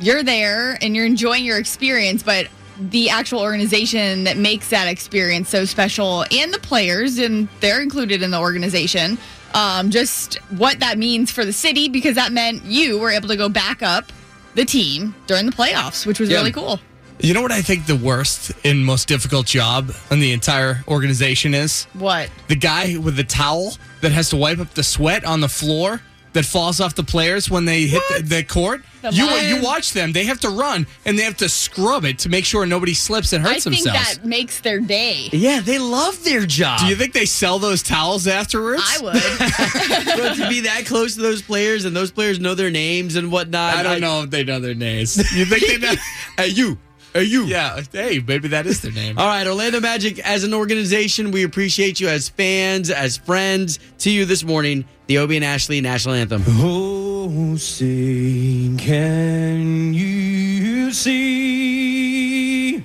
you're 0.00 0.24
there 0.24 0.78
and 0.82 0.96
you're 0.96 1.06
enjoying 1.06 1.44
your 1.44 1.58
experience, 1.58 2.24
but 2.24 2.48
the 2.76 3.08
actual 3.08 3.38
organization 3.38 4.24
that 4.24 4.36
makes 4.36 4.70
that 4.70 4.88
experience 4.88 5.48
so 5.48 5.64
special 5.64 6.24
and 6.32 6.52
the 6.52 6.58
players, 6.58 7.18
and 7.18 7.48
they're 7.60 7.80
included 7.80 8.20
in 8.20 8.32
the 8.32 8.40
organization, 8.40 9.16
um, 9.54 9.90
just 9.90 10.36
what 10.50 10.80
that 10.80 10.98
means 10.98 11.30
for 11.30 11.44
the 11.44 11.52
city 11.52 11.88
because 11.88 12.14
that 12.16 12.32
meant 12.32 12.64
you 12.64 12.98
were 12.98 13.10
able 13.10 13.28
to 13.28 13.36
go 13.36 13.48
back 13.48 13.82
up 13.82 14.12
the 14.54 14.64
team 14.64 15.14
during 15.26 15.46
the 15.46 15.52
playoffs, 15.52 16.06
which 16.06 16.20
was 16.20 16.28
Yeah. 16.28 16.38
really 16.38 16.52
cool. 16.52 16.80
You 17.20 17.34
know 17.34 17.42
what 17.42 17.52
I 17.52 17.62
think 17.62 17.86
the 17.86 17.94
worst 17.96 18.50
and 18.64 18.84
most 18.84 19.06
difficult 19.06 19.46
job 19.46 19.92
in 20.10 20.18
the 20.18 20.32
entire 20.32 20.82
organization 20.88 21.54
is? 21.54 21.84
What? 21.94 22.30
The 22.48 22.56
guy 22.56 22.96
with 22.96 23.16
the 23.16 23.22
towel 23.24 23.74
that 24.00 24.10
has 24.12 24.30
to 24.30 24.36
wipe 24.36 24.58
up 24.58 24.74
the 24.74 24.82
sweat 24.82 25.24
on 25.24 25.40
the 25.40 25.48
floor 25.48 26.00
that 26.32 26.44
falls 26.44 26.80
off 26.80 26.94
the 26.94 27.02
players 27.04 27.50
when 27.50 27.64
they 27.64 27.86
hit 27.86 28.02
the, 28.16 28.22
the 28.22 28.42
court. 28.42 28.82
The 29.02 29.10
you 29.10 29.26
mud. 29.26 29.44
you 29.44 29.62
watch 29.62 29.92
them; 29.92 30.12
they 30.12 30.24
have 30.26 30.40
to 30.40 30.48
run 30.48 30.86
and 31.04 31.18
they 31.18 31.24
have 31.24 31.36
to 31.38 31.48
scrub 31.48 32.04
it 32.04 32.20
to 32.20 32.28
make 32.28 32.44
sure 32.44 32.64
nobody 32.66 32.94
slips 32.94 33.32
and 33.32 33.44
I 33.44 33.54
hurts 33.54 33.64
think 33.64 33.82
themselves. 33.82 34.18
that 34.18 34.24
makes 34.24 34.60
their 34.60 34.78
day. 34.80 35.28
Yeah, 35.32 35.60
they 35.60 35.78
love 35.78 36.22
their 36.24 36.46
job. 36.46 36.80
Do 36.80 36.86
you 36.86 36.94
think 36.96 37.12
they 37.12 37.24
sell 37.24 37.58
those 37.58 37.82
towels 37.82 38.26
afterwards? 38.26 38.82
I 38.84 39.02
would. 39.02 39.12
Bro, 40.16 40.34
to 40.34 40.48
be 40.48 40.60
that 40.60 40.84
close 40.86 41.16
to 41.16 41.20
those 41.20 41.42
players 41.42 41.84
and 41.84 41.96
those 41.96 42.12
players 42.12 42.38
know 42.38 42.54
their 42.54 42.70
names 42.70 43.16
and 43.16 43.32
whatnot? 43.32 43.74
I 43.74 43.82
don't 43.82 44.00
know 44.00 44.22
if 44.22 44.30
they 44.30 44.44
know 44.44 44.60
their 44.60 44.74
names. 44.74 45.16
You 45.34 45.44
think 45.46 45.66
they 45.66 45.78
know? 45.78 45.94
Hey, 46.36 46.48
you. 46.48 46.78
Hey, 47.12 47.24
you. 47.24 47.44
yeah. 47.44 47.82
Hey, 47.92 48.22
maybe 48.26 48.48
that 48.48 48.66
is 48.66 48.80
their 48.80 48.92
name. 48.92 49.18
All 49.18 49.26
right, 49.26 49.46
Orlando 49.46 49.80
Magic, 49.80 50.18
as 50.20 50.44
an 50.44 50.54
organization, 50.54 51.30
we 51.30 51.42
appreciate 51.44 52.00
you 52.00 52.08
as 52.08 52.30
fans, 52.30 52.88
as 52.90 53.18
friends. 53.18 53.78
To 53.98 54.10
you 54.10 54.24
this 54.24 54.42
morning, 54.44 54.86
the 55.12 55.18
Obie 55.18 55.36
and 55.36 55.44
Ashley 55.44 55.82
National 55.82 56.14
Anthem. 56.14 56.42
Oh, 56.46 57.54
say, 57.56 58.70
can 58.78 59.92
you 59.92 60.90
see 60.90 62.78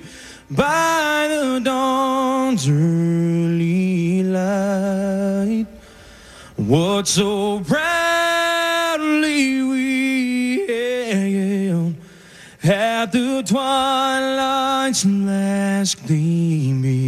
by 0.50 1.26
the 1.30 1.58
dawn's 1.64 2.68
early 2.68 4.22
light 4.24 5.66
what 6.56 7.08
so 7.08 7.60
proudly 7.60 9.62
we 9.62 10.66
hailed 10.66 11.94
at 12.62 13.10
the 13.10 13.42
twilight's 13.42 15.06
last 15.06 16.06
gleaming? 16.06 17.07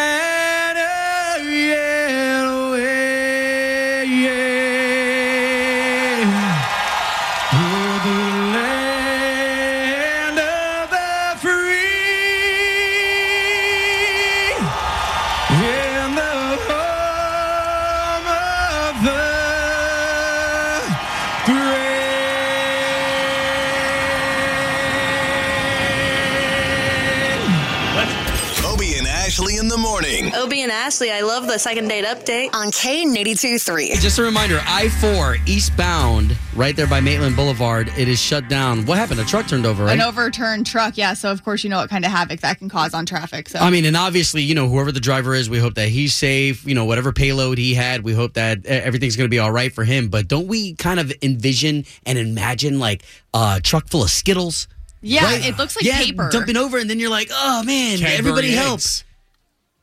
Ashley, 31.01 31.11
I 31.11 31.21
love 31.21 31.47
the 31.47 31.57
second 31.57 31.87
date 31.87 32.05
update. 32.05 32.53
On 32.53 32.67
K82 32.69 33.59
3. 33.59 33.95
Just 33.95 34.19
a 34.19 34.21
reminder 34.21 34.59
I 34.67 34.87
4 34.89 35.37
eastbound, 35.47 36.37
right 36.55 36.75
there 36.75 36.85
by 36.85 36.99
Maitland 36.99 37.35
Boulevard, 37.35 37.91
it 37.97 38.07
is 38.07 38.21
shut 38.21 38.47
down. 38.47 38.85
What 38.85 38.99
happened? 38.99 39.19
A 39.19 39.25
truck 39.25 39.47
turned 39.47 39.65
over, 39.65 39.85
right? 39.85 39.93
An 39.97 40.01
overturned 40.01 40.67
truck, 40.67 40.97
yeah. 40.99 41.13
So 41.15 41.31
of 41.31 41.43
course 41.43 41.63
you 41.63 41.71
know 41.71 41.77
what 41.77 41.89
kind 41.89 42.05
of 42.05 42.11
havoc 42.11 42.41
that 42.41 42.59
can 42.59 42.69
cause 42.69 42.93
on 42.93 43.07
traffic. 43.07 43.49
So 43.49 43.57
I 43.57 43.71
mean, 43.71 43.85
and 43.85 43.97
obviously, 43.97 44.43
you 44.43 44.53
know, 44.53 44.67
whoever 44.69 44.91
the 44.91 44.99
driver 44.99 45.33
is, 45.33 45.49
we 45.49 45.57
hope 45.57 45.73
that 45.73 45.89
he's 45.89 46.13
safe. 46.13 46.67
You 46.67 46.75
know, 46.75 46.85
whatever 46.85 47.11
payload 47.11 47.57
he 47.57 47.73
had, 47.73 48.03
we 48.03 48.13
hope 48.13 48.33
that 48.35 48.63
everything's 48.67 49.15
going 49.15 49.25
to 49.25 49.31
be 49.31 49.39
all 49.39 49.51
right 49.51 49.73
for 49.73 49.83
him. 49.83 50.09
But 50.09 50.27
don't 50.27 50.45
we 50.47 50.75
kind 50.75 50.99
of 50.99 51.11
envision 51.23 51.83
and 52.05 52.19
imagine 52.19 52.77
like 52.77 53.01
a 53.33 53.59
truck 53.63 53.87
full 53.89 54.03
of 54.03 54.11
Skittles? 54.11 54.67
yeah, 55.01 55.23
Right. 55.23 55.47
it 55.47 55.57
looks 55.57 55.75
like 55.75 55.83
yeah, 55.83 55.97
paper. 55.97 56.29
dumping 56.31 56.57
over, 56.57 56.77
and 56.77 56.87
then 56.87 56.99
you're 56.99 57.09
like, 57.09 57.29
oh 57.31 57.63
man, 57.63 57.97
Cadbury 57.97 58.17
everybody 58.19 58.47
eggs. 58.49 58.55
helps. 58.63 59.03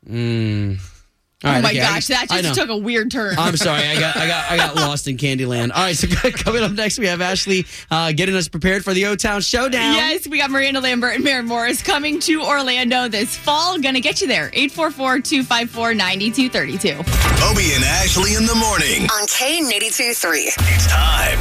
Mm. 0.08 0.78
All 1.44 1.54
oh 1.54 1.62
my 1.62 1.68
okay, 1.70 1.80
I- 1.80 1.94
gosh, 1.94 2.08
that 2.08 2.26
just 2.28 2.58
took 2.58 2.68
a 2.68 2.76
weird 2.76 3.12
turn. 3.12 3.36
I'm 3.38 3.56
sorry, 3.56 3.86
I 3.86 4.00
got, 4.00 4.16
I 4.16 4.26
got, 4.26 4.50
I 4.50 4.56
got 4.56 4.74
lost 4.74 5.06
in 5.06 5.16
Candyland. 5.16 5.70
All 5.72 5.84
right, 5.84 5.94
so 5.96 6.08
coming 6.32 6.64
up 6.64 6.72
next, 6.72 6.98
we 6.98 7.06
have 7.06 7.20
Ashley 7.20 7.64
uh, 7.92 8.10
getting 8.10 8.34
us 8.34 8.48
prepared 8.48 8.82
for 8.82 8.92
the 8.92 9.06
O 9.06 9.14
Town 9.14 9.40
Showdown. 9.40 9.94
Yes, 9.94 10.26
we 10.26 10.38
got 10.38 10.50
Miranda 10.50 10.80
Lambert 10.80 11.14
and 11.14 11.22
Maren 11.22 11.46
Morris 11.46 11.80
coming 11.80 12.18
to 12.20 12.42
Orlando 12.42 13.06
this 13.06 13.36
fall. 13.36 13.78
Gonna 13.78 14.00
get 14.00 14.20
you 14.20 14.26
there. 14.26 14.50
844-254-9232. 14.50 16.98
Obie 17.50 17.72
and 17.74 17.84
Ashley 17.84 18.34
in 18.34 18.44
the 18.44 18.56
morning. 18.56 19.04
On 19.04 19.26
K82 19.28 20.16
3. 20.16 20.38
It's 20.40 20.86
time 20.88 21.38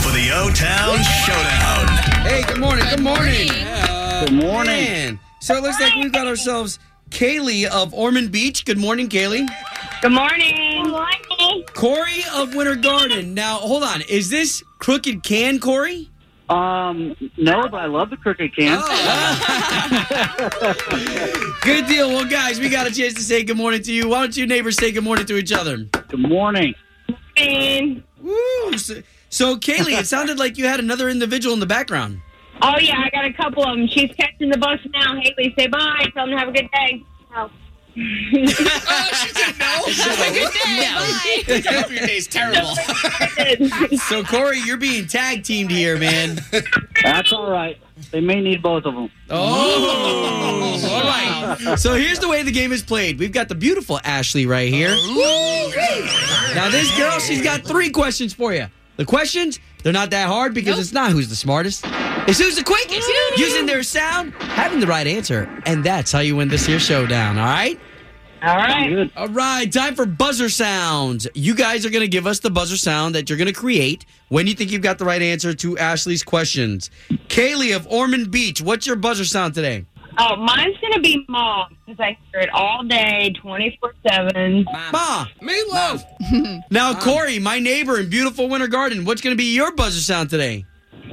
for 0.00 0.12
the 0.12 0.30
O 0.32 0.48
Town 0.54 0.98
Showdown. 1.26 1.88
Hey, 2.24 2.44
good 2.46 2.60
morning. 2.60 2.84
Good 2.88 3.02
morning. 3.02 3.48
Good 3.48 4.32
morning. 4.32 4.84
Man. 4.84 5.18
So 5.40 5.56
it 5.56 5.64
looks 5.64 5.80
like 5.80 5.96
we've 5.96 6.12
got 6.12 6.28
ourselves 6.28 6.78
Kaylee 7.14 7.66
of 7.66 7.94
Ormond 7.94 8.32
Beach. 8.32 8.64
Good 8.64 8.76
morning, 8.76 9.08
Kaylee. 9.08 9.46
Good 10.02 10.10
morning. 10.10 10.82
Good 10.82 10.90
morning. 10.90 11.64
Corey 11.72 12.24
of 12.34 12.56
Winter 12.56 12.74
Garden. 12.74 13.34
Now, 13.34 13.58
hold 13.58 13.84
on. 13.84 14.02
Is 14.02 14.30
this 14.30 14.64
crooked 14.80 15.22
can, 15.22 15.60
Corey? 15.60 16.10
Um, 16.48 17.14
no, 17.36 17.68
but 17.68 17.74
I 17.74 17.86
love 17.86 18.10
the 18.10 18.16
crooked 18.16 18.54
can. 18.56 18.80
Good 21.62 21.86
deal. 21.86 22.08
Well, 22.08 22.28
guys, 22.28 22.58
we 22.58 22.68
got 22.68 22.88
a 22.88 22.92
chance 22.92 23.14
to 23.14 23.22
say 23.22 23.44
good 23.44 23.56
morning 23.56 23.82
to 23.82 23.92
you. 23.92 24.08
Why 24.08 24.20
don't 24.20 24.36
you 24.36 24.46
neighbors 24.46 24.76
say 24.76 24.90
good 24.90 25.04
morning 25.04 25.24
to 25.26 25.36
each 25.36 25.52
other? 25.52 25.76
Good 25.78 26.18
morning. 26.18 26.74
Woo! 28.20 28.76
So, 28.76 29.02
so, 29.30 29.56
Kaylee, 29.56 29.96
it 29.98 30.06
sounded 30.06 30.38
like 30.40 30.58
you 30.58 30.66
had 30.66 30.80
another 30.80 31.08
individual 31.08 31.54
in 31.54 31.60
the 31.60 31.66
background. 31.66 32.20
Oh 32.62 32.78
yeah, 32.78 33.02
I 33.04 33.10
got 33.10 33.24
a 33.24 33.32
couple 33.32 33.64
of 33.64 33.76
them. 33.76 33.86
She's 33.88 34.10
catching 34.16 34.50
the 34.50 34.58
bus 34.58 34.80
now. 34.92 35.20
Haley, 35.20 35.54
say 35.58 35.66
bye. 35.66 36.06
Tell 36.14 36.26
them 36.26 36.34
to 36.34 36.38
have 36.38 36.48
a 36.48 36.52
good 36.52 36.68
day. 36.72 37.02
Oh. 37.36 37.50
oh, 37.96 38.00
she 38.00 38.46
said 38.46 39.54
no. 39.56 39.64
Have 39.86 40.18
a 40.18 40.32
good 40.34 40.52
day. 40.52 41.62
Bye. 41.62 41.70
I 41.70 41.80
hope 41.80 41.92
your 41.92 42.06
day's 42.06 42.26
terrible. 42.26 42.74
So, 43.98 44.24
Corey, 44.24 44.58
you're 44.58 44.76
being 44.76 45.06
tag 45.06 45.44
teamed 45.44 45.70
here, 45.70 45.96
man. 45.96 46.40
That's 47.04 47.32
all 47.32 47.48
right. 47.48 47.78
They 48.10 48.20
may 48.20 48.40
need 48.40 48.62
both 48.62 48.84
of 48.84 48.94
them. 48.94 49.10
Oh. 49.30 50.80
oh, 50.82 50.92
all 50.92 51.02
right. 51.04 51.78
So 51.78 51.94
here's 51.94 52.18
the 52.18 52.28
way 52.28 52.42
the 52.42 52.50
game 52.50 52.72
is 52.72 52.82
played. 52.82 53.20
We've 53.20 53.30
got 53.30 53.48
the 53.48 53.54
beautiful 53.54 54.00
Ashley 54.02 54.46
right 54.46 54.72
here. 54.72 54.90
Now 54.90 56.68
this 56.70 56.96
girl, 56.96 57.20
she's 57.20 57.42
got 57.42 57.62
three 57.62 57.90
questions 57.90 58.34
for 58.34 58.52
you. 58.52 58.66
The 58.96 59.04
questions, 59.04 59.60
they're 59.84 59.92
not 59.92 60.10
that 60.10 60.26
hard 60.26 60.52
because 60.52 60.80
it's 60.80 60.92
not 60.92 61.12
who's 61.12 61.28
the 61.28 61.36
smartest. 61.36 61.84
It's 62.26 62.38
who's 62.38 62.56
the 62.56 62.64
quickest. 62.64 63.06
Using 63.36 63.66
their 63.66 63.82
sound, 63.82 64.32
having 64.34 64.80
the 64.80 64.86
right 64.86 65.06
answer, 65.06 65.46
and 65.66 65.84
that's 65.84 66.10
how 66.10 66.20
you 66.20 66.36
win 66.36 66.48
this 66.48 66.64
here 66.64 66.78
showdown. 66.80 67.36
All 67.38 67.44
right. 67.44 67.78
All 68.42 68.56
right. 68.56 69.10
All 69.16 69.28
right. 69.28 69.70
time 69.70 69.94
for 69.94 70.06
buzzer 70.06 70.48
sounds. 70.48 71.26
You 71.34 71.54
guys 71.54 71.84
are 71.84 71.90
going 71.90 72.02
to 72.02 72.08
give 72.08 72.26
us 72.26 72.40
the 72.40 72.50
buzzer 72.50 72.78
sound 72.78 73.14
that 73.14 73.28
you're 73.28 73.36
going 73.38 73.52
to 73.52 73.54
create 73.54 74.06
when 74.28 74.46
you 74.46 74.54
think 74.54 74.70
you've 74.70 74.82
got 74.82 74.98
the 74.98 75.04
right 75.04 75.20
answer 75.20 75.52
to 75.54 75.76
Ashley's 75.76 76.22
questions. 76.22 76.90
Kaylee 77.28 77.76
of 77.76 77.86
Ormond 77.88 78.30
Beach, 78.30 78.62
what's 78.62 78.86
your 78.86 78.96
buzzer 78.96 79.24
sound 79.26 79.54
today? 79.54 79.84
Oh, 80.16 80.36
mine's 80.36 80.76
gonna 80.80 81.00
be 81.00 81.24
mom 81.28 81.76
because 81.84 81.98
I 81.98 82.16
hear 82.30 82.40
it 82.40 82.50
all 82.50 82.84
day, 82.84 83.34
twenty 83.40 83.76
four 83.80 83.94
seven. 84.08 84.64
Ma. 84.92 85.26
Meatloaf. 85.42 86.62
Now, 86.70 86.94
Corey, 86.94 87.38
my 87.38 87.58
neighbor 87.58 87.98
in 87.98 88.08
beautiful 88.08 88.48
Winter 88.48 88.68
Garden, 88.68 89.04
what's 89.04 89.20
going 89.20 89.34
to 89.34 89.38
be 89.38 89.54
your 89.54 89.72
buzzer 89.72 90.00
sound 90.00 90.30
today? 90.30 90.64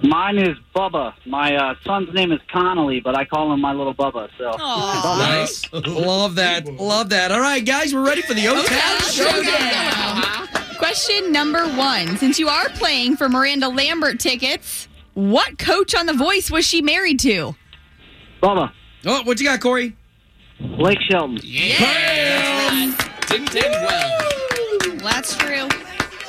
Mine 0.03 0.37
is 0.39 0.57
Bubba. 0.75 1.13
My 1.25 1.55
uh, 1.55 1.75
son's 1.85 2.11
name 2.13 2.31
is 2.31 2.39
Connolly, 2.51 2.99
but 3.01 3.15
I 3.15 3.23
call 3.25 3.53
him 3.53 3.61
my 3.61 3.71
little 3.73 3.93
Bubba. 3.93 4.29
So 4.37 4.51
Aw. 4.57 5.17
Nice. 5.19 5.71
Love 5.73 6.35
that. 6.35 6.65
Love 6.65 7.09
that. 7.09 7.31
All 7.31 7.39
right, 7.39 7.63
guys, 7.63 7.93
we're 7.93 8.05
ready 8.05 8.21
for 8.23 8.33
the 8.33 8.47
O 8.47 8.63
Town 8.63 8.99
Showdown. 9.11 10.47
Question 10.77 11.31
number 11.31 11.67
one. 11.77 12.17
Since 12.17 12.39
you 12.39 12.47
are 12.49 12.69
playing 12.69 13.15
for 13.15 13.29
Miranda 13.29 13.67
Lambert 13.69 14.19
tickets, 14.19 14.87
what 15.13 15.59
coach 15.59 15.93
on 15.93 16.07
The 16.07 16.13
Voice 16.13 16.49
was 16.49 16.65
she 16.65 16.81
married 16.81 17.19
to? 17.19 17.55
Bubba, 18.41 18.71
Oh, 19.05 19.21
what 19.23 19.39
you 19.39 19.45
got, 19.45 19.59
Corey? 19.61 19.95
Blake 20.59 20.99
Shelton. 21.09 21.39
Yeah. 21.43 22.91
Didn't 23.27 23.55
end 23.55 23.73
well. 23.85 24.17
That's 24.97 25.35
true. 25.35 25.67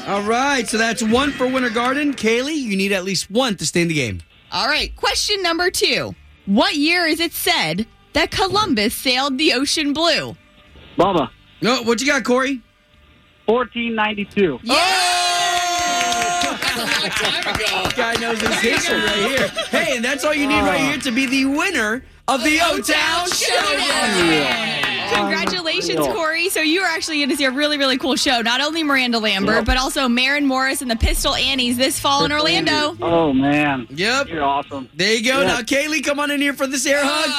All 0.07 0.23
right, 0.23 0.67
so 0.67 0.79
that's 0.79 1.03
one 1.03 1.31
for 1.31 1.47
Winter 1.47 1.71
Garden. 1.71 2.13
Kaylee, 2.13 2.57
you 2.57 2.77
need 2.77 2.91
at 2.93 3.05
least 3.05 3.31
one 3.31 3.57
to 3.57 3.67
stay 3.67 3.83
in 3.83 3.89
the 3.89 3.95
game. 3.95 4.21
All 4.51 4.67
right. 4.67 4.95
Question 4.97 5.43
number 5.43 5.71
two. 5.71 6.15
What 6.45 6.75
year 6.75 7.07
is 7.07 7.21
it 7.21 7.33
said 7.33 7.87
that 8.13 8.31
Columbus 8.31 8.95
sailed 8.95 9.39
the 9.39 9.53
ocean 9.55 9.93
blue? 9.93 10.37
Bubba, 10.99 11.31
No, 11.63 11.83
what 11.85 12.01
you 12.01 12.07
got, 12.07 12.25
Corey? 12.25 12.61
1492. 13.47 14.59
Time 17.13 17.55
ago. 17.55 17.89
Guy 17.97 18.15
knows 18.21 18.41
his 18.41 18.61
history 18.61 18.99
right 18.99 19.31
here. 19.31 19.49
Hey, 19.71 19.97
and 19.97 20.05
that's 20.05 20.25
all 20.25 20.35
you 20.35 20.47
need 20.47 20.61
right 20.61 20.81
oh. 20.81 20.85
here 20.85 20.99
to 20.99 21.11
be 21.13 21.27
the 21.27 21.45
winner 21.47 22.05
of 22.29 22.43
the 22.43 22.59
O 22.61 22.81
Town 22.81 23.29
Showdown. 23.31 24.82
Congratulations, 25.15 25.99
Unreal. 25.99 26.15
Corey. 26.15 26.49
So 26.49 26.61
you 26.61 26.81
are 26.83 26.87
actually 26.89 27.19
going 27.19 27.29
to 27.31 27.37
see 27.37 27.45
a 27.45 27.51
really, 27.51 27.79
really 27.79 27.99
cool 27.99 28.17
show. 28.17 28.41
Not 28.43 28.61
only 28.61 28.83
Miranda 28.83 29.19
Lambert, 29.19 29.57
Yep. 29.57 29.65
but 29.67 29.77
also 29.77 30.09
Maren 30.09 30.47
Morris 30.47 30.83
and 30.83 30.91
the 30.91 30.97
Pistol 30.97 31.35
Annies 31.35 31.77
this 31.77 31.99
fall 32.01 32.25
in 32.25 32.33
Orlando. 32.33 32.97
Oh 33.01 33.33
man, 33.33 33.87
Yep. 33.91 34.29
you're 34.29 34.43
awesome. 34.45 34.89
There 34.95 35.15
you 35.15 35.25
go. 35.25 35.41
Yeah. 35.41 35.47
Now, 35.47 35.61
Kaylee, 35.61 36.05
come 36.05 36.19
on 36.21 36.31
in 36.31 36.41
here 36.41 36.53
for 36.55 36.67
this 36.67 36.87
air 36.87 37.01
hug. 37.03 37.31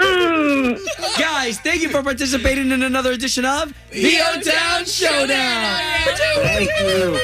Oh, 0.00 0.74
Guys, 1.18 1.58
thank 1.60 1.82
you 1.82 1.88
for 1.88 2.02
participating 2.02 2.70
in 2.70 2.82
another 2.82 3.12
edition 3.12 3.44
of 3.44 3.72
the 3.90 4.18
O 4.20 4.40
Town 4.40 4.84
Showdown. 4.84 5.80
Thank 6.42 6.68
you. 6.80 7.18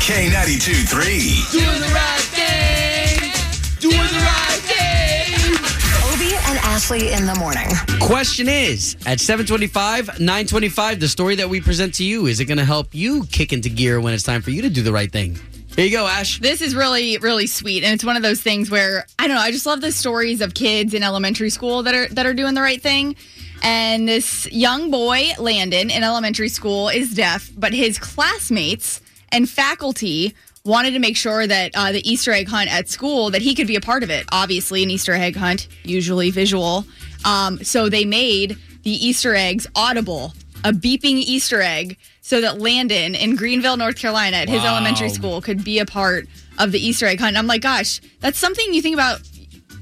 K92 0.00 0.86
3. 0.88 1.58
Doing 1.58 1.80
the 1.80 1.92
right 1.92 2.20
thing. 2.30 3.32
Doing 3.80 3.96
the 3.96 3.98
right 3.98 4.12
thing. 4.12 4.25
Obie 6.76 7.08
and 7.10 7.12
Ashley 7.12 7.12
in 7.12 7.26
the 7.26 7.34
morning. 7.40 7.68
Question 8.00 8.48
is 8.48 8.96
at 9.06 9.18
725, 9.20 10.20
925, 10.20 11.00
the 11.00 11.08
story 11.08 11.34
that 11.36 11.48
we 11.48 11.60
present 11.60 11.94
to 11.94 12.04
you, 12.04 12.26
is 12.26 12.40
it 12.40 12.44
going 12.44 12.58
to 12.58 12.64
help 12.64 12.94
you 12.94 13.24
kick 13.26 13.52
into 13.52 13.68
gear 13.68 14.00
when 14.00 14.12
it's 14.12 14.22
time 14.22 14.42
for 14.42 14.50
you 14.50 14.62
to 14.62 14.68
do 14.68 14.82
the 14.82 14.92
right 14.92 15.10
thing? 15.10 15.38
Here 15.74 15.86
you 15.86 15.90
go, 15.90 16.06
Ash. 16.06 16.38
This 16.38 16.60
is 16.60 16.74
really, 16.74 17.18
really 17.18 17.46
sweet, 17.46 17.82
and 17.82 17.94
it's 17.94 18.04
one 18.04 18.16
of 18.16 18.22
those 18.22 18.42
things 18.42 18.70
where 18.70 19.06
I 19.18 19.26
don't 19.26 19.36
know. 19.36 19.42
I 19.42 19.52
just 19.52 19.66
love 19.66 19.80
the 19.80 19.92
stories 19.92 20.40
of 20.40 20.54
kids 20.54 20.94
in 20.94 21.02
elementary 21.02 21.50
school 21.50 21.82
that 21.84 21.94
are 21.94 22.08
that 22.08 22.26
are 22.26 22.34
doing 22.34 22.54
the 22.54 22.62
right 22.62 22.80
thing. 22.80 23.16
And 23.62 24.06
this 24.06 24.50
young 24.52 24.90
boy, 24.90 25.30
Landon, 25.38 25.90
in 25.90 26.04
elementary 26.04 26.48
school, 26.48 26.88
is 26.88 27.14
deaf, 27.14 27.50
but 27.56 27.72
his 27.72 27.98
classmates 27.98 29.00
and 29.32 29.48
faculty 29.48 30.34
wanted 30.66 30.90
to 30.92 30.98
make 30.98 31.16
sure 31.16 31.46
that 31.46 31.70
uh, 31.74 31.92
the 31.92 32.08
Easter 32.08 32.32
egg 32.32 32.48
hunt 32.48 32.72
at 32.72 32.88
school 32.88 33.30
that 33.30 33.42
he 33.42 33.54
could 33.54 33.66
be 33.66 33.76
a 33.76 33.80
part 33.80 34.02
of 34.02 34.10
it. 34.10 34.26
Obviously, 34.32 34.82
an 34.82 34.90
Easter 34.90 35.12
egg 35.14 35.36
hunt, 35.36 35.68
usually 35.84 36.30
visual. 36.30 36.84
Um, 37.24 37.62
so 37.64 37.88
they 37.88 38.04
made 38.04 38.56
the 38.82 38.90
Easter 39.06 39.34
eggs 39.34 39.66
audible, 39.74 40.32
a 40.64 40.72
beeping 40.72 41.16
Easter 41.16 41.60
egg, 41.62 41.96
so 42.20 42.40
that 42.40 42.58
Landon 42.60 43.14
in 43.14 43.36
Greenville, 43.36 43.76
North 43.76 43.96
Carolina, 43.96 44.36
at 44.38 44.48
his 44.48 44.64
elementary 44.64 45.08
school, 45.08 45.40
could 45.40 45.64
be 45.64 45.78
a 45.78 45.86
part 45.86 46.26
of 46.58 46.72
the 46.72 46.78
Easter 46.78 47.06
egg 47.06 47.20
hunt. 47.20 47.30
And 47.30 47.38
I'm 47.38 47.46
like, 47.46 47.62
gosh, 47.62 48.00
that's 48.20 48.38
something 48.38 48.72
you 48.74 48.82
think 48.82 48.94
about. 48.94 49.20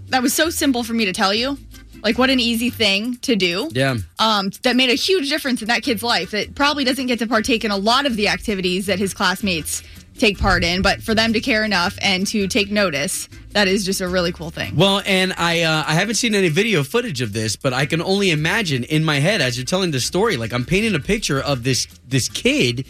That 0.08 0.22
was 0.22 0.34
so 0.34 0.50
simple 0.50 0.82
for 0.84 0.92
me 0.92 1.06
to 1.06 1.12
tell 1.12 1.32
you. 1.34 1.58
Like, 2.02 2.18
what 2.18 2.28
an 2.28 2.38
easy 2.38 2.68
thing 2.68 3.16
to 3.22 3.34
do 3.34 3.70
Yeah. 3.72 3.96
um, 4.18 4.50
that 4.62 4.76
made 4.76 4.90
a 4.90 4.94
huge 4.94 5.30
difference 5.30 5.62
in 5.62 5.68
that 5.68 5.82
kid's 5.82 6.02
life. 6.02 6.32
That 6.32 6.54
probably 6.54 6.84
doesn't 6.84 7.06
get 7.06 7.18
to 7.20 7.26
partake 7.26 7.64
in 7.64 7.70
a 7.70 7.78
lot 7.78 8.04
of 8.04 8.16
the 8.16 8.28
activities 8.28 8.84
that 8.86 8.98
his 8.98 9.14
classmates 9.14 9.82
take 10.18 10.38
part 10.38 10.62
in, 10.64 10.80
but 10.82 11.02
for 11.02 11.14
them 11.14 11.32
to 11.32 11.40
care 11.40 11.64
enough 11.64 11.98
and 12.00 12.26
to 12.28 12.46
take 12.48 12.70
notice, 12.70 13.28
that 13.50 13.68
is 13.68 13.84
just 13.84 14.00
a 14.00 14.08
really 14.08 14.32
cool 14.32 14.50
thing. 14.50 14.76
Well, 14.76 15.02
and 15.06 15.32
I 15.36 15.62
uh, 15.62 15.84
I 15.86 15.94
haven't 15.94 16.14
seen 16.16 16.34
any 16.34 16.48
video 16.48 16.82
footage 16.84 17.20
of 17.20 17.32
this, 17.32 17.56
but 17.56 17.72
I 17.72 17.86
can 17.86 18.00
only 18.02 18.30
imagine 18.30 18.84
in 18.84 19.04
my 19.04 19.16
head 19.20 19.40
as 19.40 19.56
you're 19.56 19.66
telling 19.66 19.90
the 19.90 20.00
story, 20.00 20.36
like 20.36 20.52
I'm 20.52 20.64
painting 20.64 20.94
a 20.94 21.00
picture 21.00 21.40
of 21.40 21.64
this 21.64 21.86
this 22.08 22.28
kid 22.28 22.86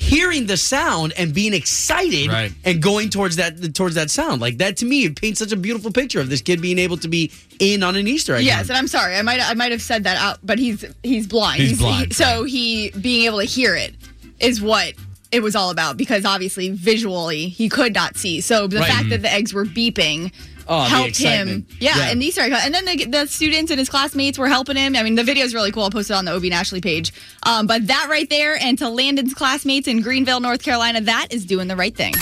hearing 0.00 0.46
the 0.46 0.56
sound 0.56 1.12
and 1.18 1.34
being 1.34 1.52
excited 1.52 2.28
Right. 2.28 2.52
and 2.64 2.80
going 2.80 3.10
towards 3.10 3.34
that 3.36 3.74
towards 3.74 3.96
that 3.96 4.10
sound. 4.10 4.40
Like 4.40 4.58
that 4.58 4.76
to 4.78 4.84
me, 4.86 5.04
it 5.04 5.20
paints 5.20 5.40
such 5.40 5.50
a 5.52 5.56
beautiful 5.56 5.90
picture 5.92 6.20
of 6.20 6.30
this 6.30 6.40
kid 6.40 6.62
being 6.62 6.78
able 6.78 6.96
to 6.98 7.08
be 7.08 7.32
in 7.58 7.82
on 7.82 7.96
an 7.96 8.06
Easter 8.06 8.34
egg. 8.36 8.44
Yes, 8.44 8.56
hunt. 8.58 8.70
and 8.70 8.78
I'm 8.78 8.88
sorry, 8.88 9.16
I 9.16 9.22
might 9.22 9.40
I 9.40 9.54
might 9.54 9.72
have 9.72 9.82
said 9.82 10.04
that 10.04 10.16
out, 10.16 10.38
but 10.44 10.58
he's 10.60 10.84
he's 11.02 11.26
blind. 11.26 11.60
He's 11.62 11.78
blind, 11.78 12.14
so 12.14 12.44
he 12.44 12.90
being 12.90 13.24
able 13.26 13.38
to 13.40 13.44
hear 13.44 13.74
it 13.74 13.94
is 14.38 14.62
what 14.62 14.94
it 15.30 15.42
was 15.42 15.54
all 15.56 15.70
about 15.70 15.96
because 15.96 16.24
obviously 16.24 16.70
visually 16.70 17.48
he 17.48 17.68
could 17.68 17.94
not 17.94 18.16
see. 18.16 18.40
So 18.40 18.66
the 18.66 18.78
Right. 18.78 18.88
fact 18.90 19.10
that 19.10 19.22
the 19.22 19.32
eggs 19.32 19.52
were 19.52 19.64
beeping 19.64 20.32
Oh, 20.70 20.82
helped 20.82 21.16
him. 21.16 21.66
Yeah, 21.80 21.96
Yeah. 21.96 22.10
and 22.10 22.20
these 22.20 22.36
are. 22.36 22.42
And 22.42 22.74
then 22.74 22.84
the, 22.84 23.04
the 23.06 23.26
students 23.26 23.70
and 23.70 23.78
his 23.78 23.88
classmates 23.88 24.36
were 24.38 24.48
helping 24.48 24.76
him. 24.76 24.96
I 24.96 25.02
mean, 25.02 25.14
the 25.14 25.24
video 25.24 25.46
is 25.46 25.54
really 25.54 25.72
cool. 25.72 25.84
I'll 25.84 25.90
post 25.90 26.10
it 26.10 26.12
on 26.14 26.26
the 26.26 26.32
Obie 26.32 26.48
and 26.48 26.54
Ashley 26.54 26.82
page. 26.82 27.10
Um, 27.44 27.66
but 27.66 27.86
that 27.86 28.08
right 28.10 28.28
there, 28.28 28.54
and 28.62 28.76
to 28.78 28.90
Landon's 28.90 29.32
classmates 29.32 29.88
in 29.88 30.02
Greenville, 30.02 30.40
North 30.40 30.62
Carolina, 30.62 31.00
that 31.00 31.28
is 31.30 31.46
doing 31.46 31.68
the 31.68 31.76
right 31.76 31.96
thing. 31.96 32.12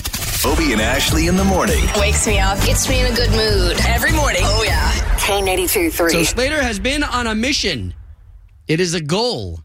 Obie 0.44 0.70
and 0.72 0.80
Ashley 0.80 1.26
in 1.26 1.36
the 1.36 1.44
morning. 1.44 1.84
Wakes 1.96 2.24
me 2.28 2.38
up, 2.38 2.56
gets 2.64 2.88
me 2.88 3.00
in 3.00 3.12
a 3.12 3.16
good 3.16 3.30
mood. 3.32 3.80
Every 3.88 4.12
morning. 4.12 4.42
Oh, 4.44 4.62
yeah. 4.64 4.92
K82 5.18 5.92
3. 5.92 6.10
So 6.12 6.22
Slater 6.22 6.62
has 6.62 6.78
been 6.78 7.02
on 7.02 7.26
a 7.26 7.34
mission. 7.34 7.94
It 8.68 8.78
is 8.78 8.94
a 8.94 9.00
goal. 9.00 9.60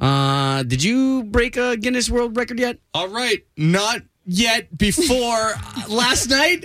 Uh, 0.00 0.62
did 0.62 0.82
you 0.82 1.24
break 1.24 1.56
a 1.56 1.76
Guinness 1.76 2.08
World 2.10 2.36
Record 2.36 2.58
yet? 2.58 2.78
All 2.94 3.08
right, 3.08 3.44
not 3.56 4.02
yet. 4.24 4.76
Before 4.76 5.52
last 5.88 6.30
night, 6.30 6.64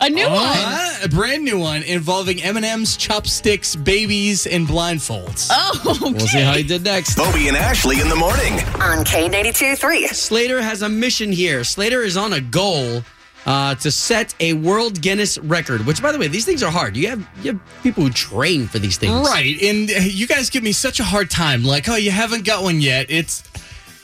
A 0.00 0.08
new 0.08 0.24
one. 0.26 0.36
uh, 0.36 0.98
a 1.04 1.08
brand 1.08 1.44
new 1.44 1.58
one 1.58 1.82
involving 1.82 2.40
M 2.42 2.56
and 2.56 2.64
M's, 2.64 2.96
chopsticks, 2.96 3.76
babies, 3.76 4.46
and 4.46 4.66
blindfolds. 4.66 5.48
Oh, 5.52 5.96
okay. 6.00 6.10
We'll 6.12 6.26
see 6.26 6.40
how 6.40 6.54
he 6.54 6.62
did 6.62 6.84
next. 6.84 7.16
Bobby 7.16 7.48
and 7.48 7.56
Ashley 7.56 8.00
in 8.00 8.08
the 8.08 8.16
morning. 8.16 8.54
On 8.80 9.04
K82 9.04 9.76
3. 9.76 10.06
Slater 10.08 10.62
has 10.62 10.82
a 10.82 10.88
mission 10.88 11.32
here. 11.32 11.64
Slater 11.64 12.02
is 12.02 12.16
on 12.16 12.32
a 12.32 12.40
goal 12.40 13.02
uh, 13.46 13.74
to 13.76 13.90
set 13.90 14.34
a 14.40 14.52
world 14.54 15.00
Guinness 15.00 15.38
record. 15.38 15.86
Which, 15.86 16.02
by 16.02 16.12
the 16.12 16.18
way, 16.18 16.28
these 16.28 16.44
things 16.44 16.62
are 16.62 16.70
hard. 16.70 16.96
You 16.96 17.08
have 17.08 17.28
you 17.42 17.52
have 17.52 17.82
people 17.82 18.04
who 18.04 18.10
train 18.10 18.66
for 18.66 18.78
these 18.78 18.98
things, 18.98 19.28
Right. 19.28 19.60
And 19.62 19.88
you 19.90 20.26
guys 20.26 20.50
give 20.50 20.62
me 20.62 20.72
such 20.72 21.00
a 21.00 21.04
hard 21.04 21.30
time. 21.30 21.64
Like, 21.64 21.88
oh, 21.88 21.96
you 21.96 22.10
haven't 22.10 22.44
got 22.44 22.62
one 22.62 22.80
yet. 22.80 23.06
It's 23.08 23.42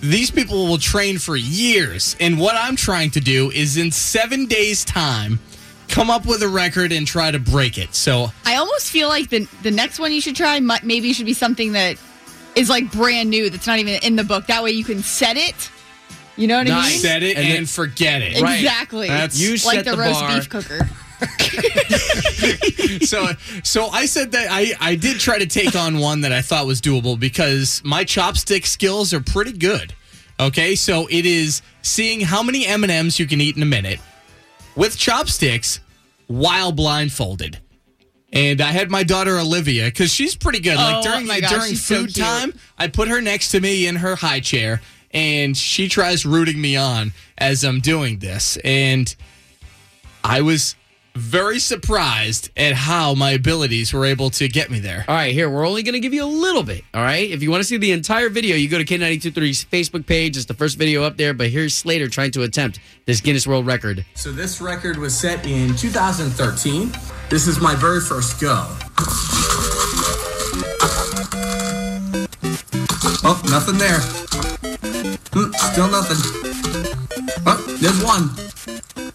these 0.01 0.31
people 0.31 0.67
will 0.67 0.79
train 0.79 1.19
for 1.19 1.37
years. 1.37 2.17
And 2.21 2.39
what 2.39 2.57
I'm 2.57 2.77
trying 2.77 3.11
to 3.13 3.21
do 3.21 3.51
is 3.51 3.77
in 3.77 3.91
seven 3.91 4.47
days' 4.47 4.85
time, 4.85 5.41
come 5.89 6.11
up 6.11 6.27
with 6.27 6.43
a 6.43 6.49
record 6.49 6.93
and 6.93 7.07
try 7.07 7.31
to 7.31 7.39
break 7.39 7.79
it. 7.79 7.95
So 7.95 8.33
I 8.45 8.57
almost 8.57 8.91
feel 8.91 9.09
like 9.09 9.31
the 9.31 9.49
the 9.63 9.71
next 9.71 9.99
one 9.99 10.13
you 10.13 10.21
should 10.21 10.37
try 10.37 10.59
might, 10.61 10.85
maybe 10.85 11.13
should 11.13 11.27
be 11.27 11.35
something 11.35 11.73
that 11.73 11.97
is 12.55 12.69
like 12.69 12.91
brand 12.93 13.31
new 13.31 13.51
that's 13.51 13.67
not 13.67 13.79
even 13.79 14.03
in 14.03 14.17
the 14.17 14.25
book. 14.25 14.47
That 14.47 14.63
way 14.63 14.71
you 14.71 14.85
can 14.85 15.03
set 15.03 15.37
it. 15.37 15.71
You 16.37 16.49
know 16.49 16.59
what 16.59 16.71
I 16.71 16.89
mean? 16.91 16.99
set 16.99 17.23
it 17.23 17.37
And 17.37 17.47
and, 17.47 17.55
then- 17.59 17.67
forget 17.67 18.21
it. 18.23 18.39
Exactly. 18.39 19.09
That's 19.09 19.39
You 19.39 19.57
like 19.67 19.85
the, 19.85 19.93
the 19.93 19.97
roast 19.97 20.21
bar. 20.21 20.35
beef 20.35 20.49
cooker. 20.49 20.89
so 23.07 23.29
so 23.63 23.87
I 23.89 24.07
said 24.07 24.33
that 24.33 24.49
I 24.51 24.73
I 24.81 24.95
did 24.97 25.19
try 25.21 25.39
to 25.39 25.47
take 25.47 25.75
on 25.77 25.99
one 25.99 26.23
that 26.23 26.33
I 26.33 26.43
thought 26.43 26.67
was 26.67 26.81
doable 26.81 27.19
because 27.19 27.81
my 27.85 28.05
chopstick 28.05 28.67
skills 28.67 29.15
are 29.15 29.21
pretty 29.21 29.53
good. 29.53 29.95
Okay, 30.41 30.75
so 30.75 31.07
it 31.09 31.25
is 31.27 31.63
seeing 31.83 32.21
how 32.21 32.43
many 32.43 32.67
M 32.67 32.83
and 32.83 32.91
M's 32.91 33.19
you 33.19 33.27
can 33.27 33.41
eat 33.41 33.57
in 33.57 33.63
a 33.63 33.67
minute 33.67 34.01
with 34.77 34.97
chopsticks 34.99 35.81
while 36.27 36.73
blindfolded. 36.73 37.59
And 38.33 38.61
I 38.61 38.73
had 38.73 38.91
my 38.91 39.05
daughter 39.05 39.39
Olivia 39.39 39.85
because 39.85 40.13
she's 40.13 40.35
pretty 40.35 40.59
good. 40.59 40.77
Oh, 40.77 40.83
like 40.83 41.03
during 41.05 41.27
my 41.27 41.41
gosh, 41.41 41.51
during 41.51 41.69
she's 41.71 41.85
so 41.85 42.01
food 42.01 42.17
time, 42.17 42.53
I 42.77 42.89
put 42.89 43.07
her 43.09 43.21
next 43.21 43.53
to 43.53 43.61
me 43.61 43.87
in 43.87 43.95
her 43.97 44.17
high 44.17 44.41
chair, 44.41 44.81
and 45.15 45.57
she 45.57 45.89
tries 45.89 46.27
rooting 46.27 46.61
me 46.61 46.77
on 46.77 47.13
as 47.39 47.65
I'm 47.65 47.81
doing 47.81 48.19
this. 48.19 48.59
And 48.65 49.15
I 50.23 50.43
was 50.43 50.75
very 51.15 51.61
surprised 51.61 52.51
at 52.57 52.73
how 52.73 53.15
my 53.15 53.31
abilities 53.31 53.93
were 53.93 54.05
able 54.05 54.31
to 54.31 54.49
get 54.49 54.69
me 54.69 54.81
there. 54.81 55.05
All 55.07 55.15
right, 55.15 55.33
here, 55.33 55.49
we're 55.49 55.67
only 55.67 55.85
going 55.85 55.93
to 55.93 56.01
give 56.01 56.13
you 56.13 56.25
a 56.25 56.27
little 56.27 56.65
bit. 56.65 56.83
All 56.93 57.03
right. 57.03 57.31
If 57.31 57.41
you 57.41 57.53
want 57.53 57.61
to 57.61 57.65
see 57.65 57.77
the 57.77 57.93
entire 57.93 58.29
video, 58.29 58.57
you 58.57 58.69
go 58.69 58.79
to 58.79 58.85
K923's 58.85 59.65
Facebook 59.67 60.07
page. 60.07 60.37
It's 60.37 60.47
the 60.47 60.55
first 60.55 60.77
video 60.77 61.05
up 61.05 61.17
there. 61.17 61.33
But 61.33 61.51
here's 61.51 61.73
Slater 61.73 62.09
trying 62.09 62.33
to 62.33 62.43
attempt 62.43 62.81
this 63.07 63.21
Guinness 63.21 63.47
World 63.47 63.65
Record. 63.65 64.05
So 64.15 64.33
this 64.33 64.61
record 64.61 64.97
was 64.97 65.17
set 65.17 65.47
in 65.47 65.77
2013. 65.77 66.93
This 67.31 67.47
is 67.47 67.61
my 67.61 67.77
very 67.77 68.01
first 68.01 68.41
go. 68.41 68.67
Oh, 73.27 73.41
nothing 73.47 73.79
there. 73.79 74.01
Still 75.73 75.91
nothing. 75.91 76.19
Oh, 77.47 77.77
there's 77.81 78.03
one. 78.03 78.31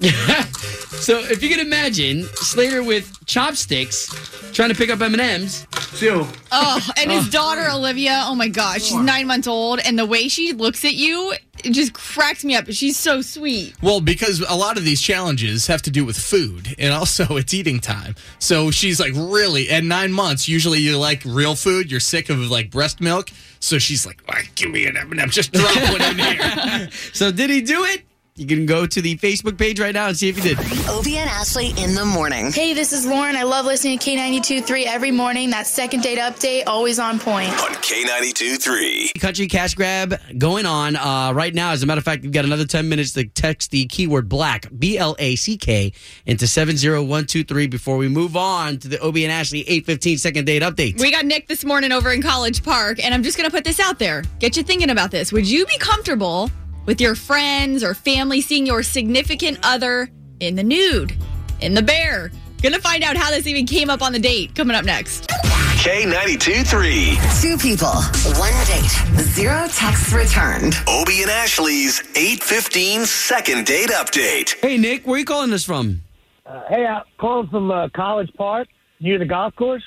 So 1.00 1.18
if 1.20 1.42
you 1.42 1.50
can 1.50 1.62
imagine 1.62 2.24
Slater 2.36 2.84
with 2.84 3.26
chopsticks 3.26 4.10
trying 4.52 4.70
to 4.70 4.76
pick 4.76 4.90
up 4.90 5.00
M&Ms. 5.00 5.66
Two. 5.96 6.28
Oh, 6.52 6.90
and 6.98 7.10
his 7.10 7.28
oh. 7.30 7.32
daughter 7.32 7.68
Olivia. 7.72 8.24
Oh 8.26 8.36
my 8.36 8.50
gosh, 8.50 8.84
she's 8.84 8.96
nine 8.96 9.26
months 9.26 9.48
old, 9.48 9.80
and 9.80 9.98
the 9.98 10.06
way 10.06 10.28
she 10.28 10.52
looks 10.54 10.84
at 10.84 10.96
you, 10.96 11.34
it 11.64 11.72
just 11.72 11.94
cracks 11.94 12.44
me 12.44 12.56
up. 12.56 12.66
She's 12.70 12.98
so 12.98 13.22
sweet. 13.22 13.76
Well, 13.82 14.02
because 14.02 14.42
a 14.42 14.56
lot 14.56 14.78
of 14.78 14.84
these 14.84 15.02
challenges 15.02 15.68
have 15.68 15.82
to 15.84 15.92
do 15.92 16.04
with 16.06 16.18
food 16.18 16.76
and 16.78 16.94
also 16.94 17.26
it's 17.38 17.54
eating 17.54 17.80
time. 17.80 18.16
So 18.40 18.70
she's 18.70 19.00
like, 19.00 19.14
really, 19.16 19.70
at 19.70 19.84
nine 19.84 20.12
months, 20.12 20.48
usually 20.48 20.80
you 20.80 20.98
like 20.98 21.24
real 21.26 21.56
food, 21.56 21.90
you're 21.90 22.00
sick 22.00 22.30
of 22.30 22.38
like 22.52 22.72
breast 22.72 23.00
milk. 23.02 23.30
So 23.60 23.78
she's 23.78 24.06
like, 24.06 24.22
"Ah, 24.30 24.42
give 24.56 24.72
me 24.72 24.86
an 24.88 24.96
M&M, 24.98 25.30
just 25.30 25.52
drop 25.52 25.76
one 25.92 26.02
in 26.02 26.18
here. 26.18 26.90
So 27.14 27.32
did 27.32 27.50
he 27.50 27.62
do 27.62 27.84
it? 27.86 28.04
You 28.40 28.46
can 28.46 28.66
go 28.66 28.86
to 28.86 29.02
the 29.02 29.18
Facebook 29.18 29.58
page 29.58 29.82
right 29.82 29.94
now 29.94 30.08
and 30.08 30.16
see 30.16 30.30
if 30.30 30.38
you 30.38 30.56
did. 30.56 30.58
Obie 30.88 31.18
and 31.18 31.30
Ashley 31.30 31.74
in 31.78 31.94
the 31.94 32.06
morning. 32.06 32.54
Hey, 32.54 32.74
this 32.74 32.94
is 32.94 33.06
Lauren. 33.06 33.36
I 33.36 33.44
love 33.44 33.66
listening 33.66 34.00
to 34.00 34.10
K92.3 34.10 34.86
every 34.86 35.12
morning. 35.12 35.50
That 35.50 35.68
second 35.68 36.04
date 36.04 36.20
update, 36.20 36.64
always 36.66 37.00
on 37.00 37.20
point. 37.20 37.50
On 37.50 37.74
K92 37.74 38.58
3. 38.64 39.12
Country 39.20 39.48
cash 39.48 39.76
grab 39.76 40.18
going 40.38 40.66
on 40.66 40.96
uh, 40.96 41.34
right 41.34 41.54
now. 41.54 41.72
As 41.72 41.84
a 41.84 41.86
matter 41.86 41.98
of 42.00 42.06
fact, 42.06 42.24
you've 42.24 42.32
got 42.32 42.46
another 42.46 42.64
10 42.64 42.88
minutes 42.88 43.12
to 43.14 43.26
text 43.26 43.72
the 43.72 43.86
keyword 43.88 44.30
black, 44.30 44.68
B 44.78 44.98
L 44.98 45.18
A 45.20 45.36
C 45.36 45.58
K, 45.58 45.92
into 46.26 46.48
70123 46.48 47.68
before 47.68 47.98
we 47.98 48.08
move 48.08 48.38
on 48.38 48.78
to 48.78 48.88
the 48.88 49.02
Obie 49.02 49.26
and 49.26 49.34
Ashley 49.34 49.62
815 49.68 50.18
second 50.18 50.46
date 50.46 50.62
update. 50.62 50.98
We 50.98 51.12
got 51.12 51.26
Nick 51.26 51.50
this 51.50 51.66
morning 51.66 51.92
over 51.92 52.14
in 52.14 52.22
College 52.22 52.64
Park, 52.64 53.04
and 53.04 53.14
I'm 53.14 53.22
just 53.22 53.38
going 53.38 53.50
to 53.50 53.54
put 53.54 53.66
this 53.66 53.82
out 53.82 54.00
there. 54.00 54.24
Get 54.40 54.56
you 54.56 54.64
thinking 54.64 54.92
about 54.92 55.12
this. 55.12 55.34
Would 55.34 55.46
you 55.46 55.66
be 55.66 55.78
comfortable 55.78 56.50
with 56.90 57.00
your 57.00 57.14
friends 57.14 57.84
or 57.84 57.94
family 57.94 58.42
seeing 58.42 58.66
your 58.66 58.82
significant 58.82 59.60
other 59.62 60.10
in 60.40 60.56
the 60.56 60.64
nude, 60.64 61.16
in 61.62 61.76
the 61.76 61.84
bear? 61.84 62.32
Gonna 62.64 62.80
find 62.80 63.04
out 63.04 63.16
how 63.16 63.30
this 63.30 63.46
even 63.46 63.68
came 63.68 63.92
up 63.92 64.02
on 64.02 64.12
the 64.12 64.18
date 64.18 64.56
coming 64.56 64.76
up 64.76 64.86
next. 64.86 65.28
K92 65.28 66.66
3. 66.66 67.20
Two 67.42 67.58
people, 67.60 67.94
one 68.40 68.54
date, 68.66 69.22
zero 69.22 69.68
texts 69.68 70.12
returned. 70.12 70.74
Obie 70.88 71.22
and 71.22 71.30
Ashley's 71.30 72.02
815 72.16 73.06
second 73.06 73.68
date 73.68 73.90
update. 73.92 74.56
Hey, 74.60 74.78
Nick, 74.78 75.06
where 75.06 75.18
are 75.18 75.20
you 75.20 75.26
calling 75.26 75.52
this 75.52 75.64
from? 75.64 76.02
Uh, 76.44 76.64
hey, 76.70 76.88
I'm 76.88 77.04
calling 77.20 77.50
from 77.50 77.70
uh, 77.70 77.90
College 77.96 78.32
Park 78.36 78.68
near 79.00 79.20
the 79.20 79.26
golf 79.26 79.56
course. 79.56 79.84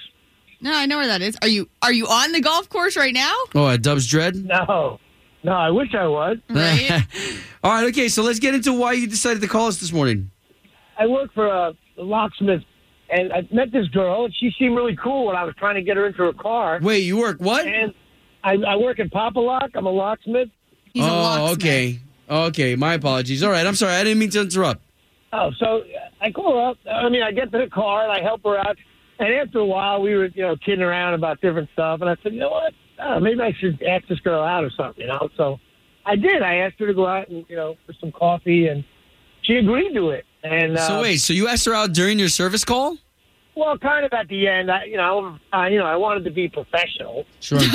No, 0.61 0.73
I 0.73 0.87
know 0.87 0.99
where 0.99 1.09
that 1.09 1.21
is. 1.21 1.37
Are 1.43 1.49
you 1.49 1.69
are 1.83 1.93
you 1.93 2.07
on 2.07 2.31
the 2.31 2.41
golf 2.41 2.69
course 2.69 2.97
right 2.97 3.13
now? 3.13 3.35
Oh, 3.57 3.67
at 3.67 3.83
Dubsdread? 3.83 4.45
No, 4.45 5.01
no, 5.43 5.53
I 5.53 5.71
wish 5.71 5.95
I 5.95 6.07
was. 6.07 6.39
Right? 6.49 7.05
All 7.65 7.73
right, 7.73 7.89
okay, 7.89 8.09
so 8.09 8.23
let's 8.23 8.39
get 8.39 8.55
into 8.55 8.73
why 8.73 8.93
you 8.93 9.07
decided 9.07 9.43
to 9.43 9.49
call 9.49 9.69
us 9.69 9.79
this 9.79 9.93
morning. 9.93 10.31
I 10.99 11.07
work 11.07 11.33
for 11.35 11.47
a 11.47 11.75
locksmith, 11.97 12.63
and 13.11 13.33
I 13.33 13.49
met 13.53 13.73
this 13.73 13.89
girl, 13.89 14.25
and 14.25 14.35
she 14.35 14.51
seemed 14.59 14.77
really 14.77 14.97
cool 14.97 15.27
when 15.27 15.37
I 15.37 15.45
was 15.45 15.55
trying 15.57 15.77
to 15.77 15.83
get 15.83 15.97
her 15.97 16.07
into 16.07 16.23
her 16.23 16.33
car. 16.33 16.81
Wait, 16.83 17.01
you 17.01 17.17
work 17.17 17.39
what? 17.41 17.67
And 17.67 17.95
I, 18.45 18.55
I 18.55 18.77
work 18.77 18.99
in 18.99 19.11
Papa 19.11 19.39
Lock. 19.39 19.71
I'm 19.75 19.87
a 19.87 19.91
locksmith. 19.91 20.49
He's 20.93 21.05
a 21.05 21.09
oh, 21.09 21.13
locksmith. 21.13 21.59
okay. 21.59 22.01
Okay, 22.31 22.77
my 22.77 22.95
apologies. 22.95 23.43
All 23.43 23.51
right, 23.51 23.67
I'm 23.67 23.75
sorry. 23.75 23.95
I 23.95 24.05
didn't 24.05 24.19
mean 24.19 24.31
to 24.31 24.41
interrupt. 24.41 24.81
Oh, 25.33 25.51
so 25.59 25.83
I 26.21 26.31
call 26.31 26.55
her 26.55 26.71
up. 26.71 26.79
I 26.91 27.09
mean, 27.09 27.23
I 27.23 27.33
get 27.33 27.51
to 27.53 27.59
the 27.59 27.69
car 27.69 28.03
and 28.03 28.13
I 28.13 28.23
help 28.23 28.43
her 28.45 28.59
out. 28.59 28.77
And 29.19 29.35
after 29.35 29.59
a 29.59 29.67
while, 29.67 30.03
we 30.03 30.15
were, 30.15 30.27
you 30.27 30.43
know, 30.43 30.57
kidding 30.57 30.83
around 30.83 31.15
about 31.15 31.41
different 31.41 31.69
stuff. 31.73 32.01
And 32.01 32.11
I 32.11 32.17
said, 32.23 32.33
you 32.33 32.41
know 32.41 32.51
what? 32.51 32.73
Uh, 33.03 33.21
maybe 33.21 33.41
I 33.41 33.53
should 33.59 33.83
ask 33.83 34.07
this 34.09 34.21
girl 34.21 34.43
out 34.43 34.65
or 34.65 34.71
something, 34.71 35.03
you 35.03 35.09
know? 35.09 35.29
So 35.37 35.59
I 36.07 36.17
did. 36.17 36.43
I 36.43 36.57
asked 36.57 36.79
her 36.79 36.87
to 36.87 36.95
go 36.95 37.07
out 37.07 37.29
and, 37.29 37.45
you 37.49 37.57
know, 37.57 37.77
for 37.87 37.93
some 38.01 38.13
coffee, 38.13 38.69
and 38.69 38.85
she 39.43 39.55
agreed 39.55 39.95
to 39.95 40.11
it. 40.11 40.25
And 40.43 40.77
uh, 40.77 40.87
so 40.87 41.03
wait, 41.03 41.19
so 41.19 41.33
you 41.33 41.49
asked 41.49 41.67
her 41.67 41.75
out 41.75 41.93
during 41.93 42.19
your 42.19 42.29
service 42.29 42.65
call? 42.65 42.97
well, 43.55 43.77
kind 43.77 44.05
of 44.05 44.13
at 44.15 44.29
the 44.29 44.49
end, 44.49 44.71
I, 44.71 44.85
you 44.85 44.97
know, 44.97 45.39
I, 45.53 45.69
you 45.69 45.79
know, 45.79 45.85
I 45.85 45.97
wanted 45.97 46.25
to 46.25 46.31
be 46.31 46.49
professional. 46.49 47.27
Sure. 47.41 47.61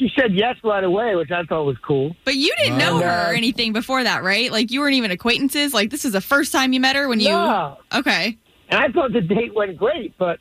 She 0.00 0.10
said 0.18 0.32
yes 0.32 0.56
right 0.64 0.82
away, 0.82 1.14
which 1.14 1.30
I 1.30 1.42
thought 1.42 1.64
was 1.64 1.76
cool. 1.86 2.16
But 2.24 2.34
you 2.34 2.50
didn't 2.56 2.78
know 2.78 2.96
And, 2.96 3.04
her 3.04 3.10
or 3.10 3.34
uh, 3.34 3.36
anything 3.36 3.74
before 3.74 4.02
that, 4.02 4.22
right? 4.22 4.50
Like 4.50 4.70
you 4.70 4.80
weren't 4.80 4.94
even 4.94 5.10
acquaintances. 5.10 5.74
Like 5.74 5.90
this 5.90 6.06
is 6.06 6.12
the 6.14 6.22
first 6.22 6.52
time 6.52 6.72
you 6.72 6.80
met 6.80 6.96
her 6.96 7.06
when 7.06 7.20
you. 7.20 7.28
No. 7.28 7.76
Okay. 7.92 8.38
And 8.70 8.80
I 8.82 8.88
thought 8.88 9.12
the 9.12 9.20
date 9.20 9.54
went 9.54 9.76
great, 9.76 10.16
but 10.16 10.38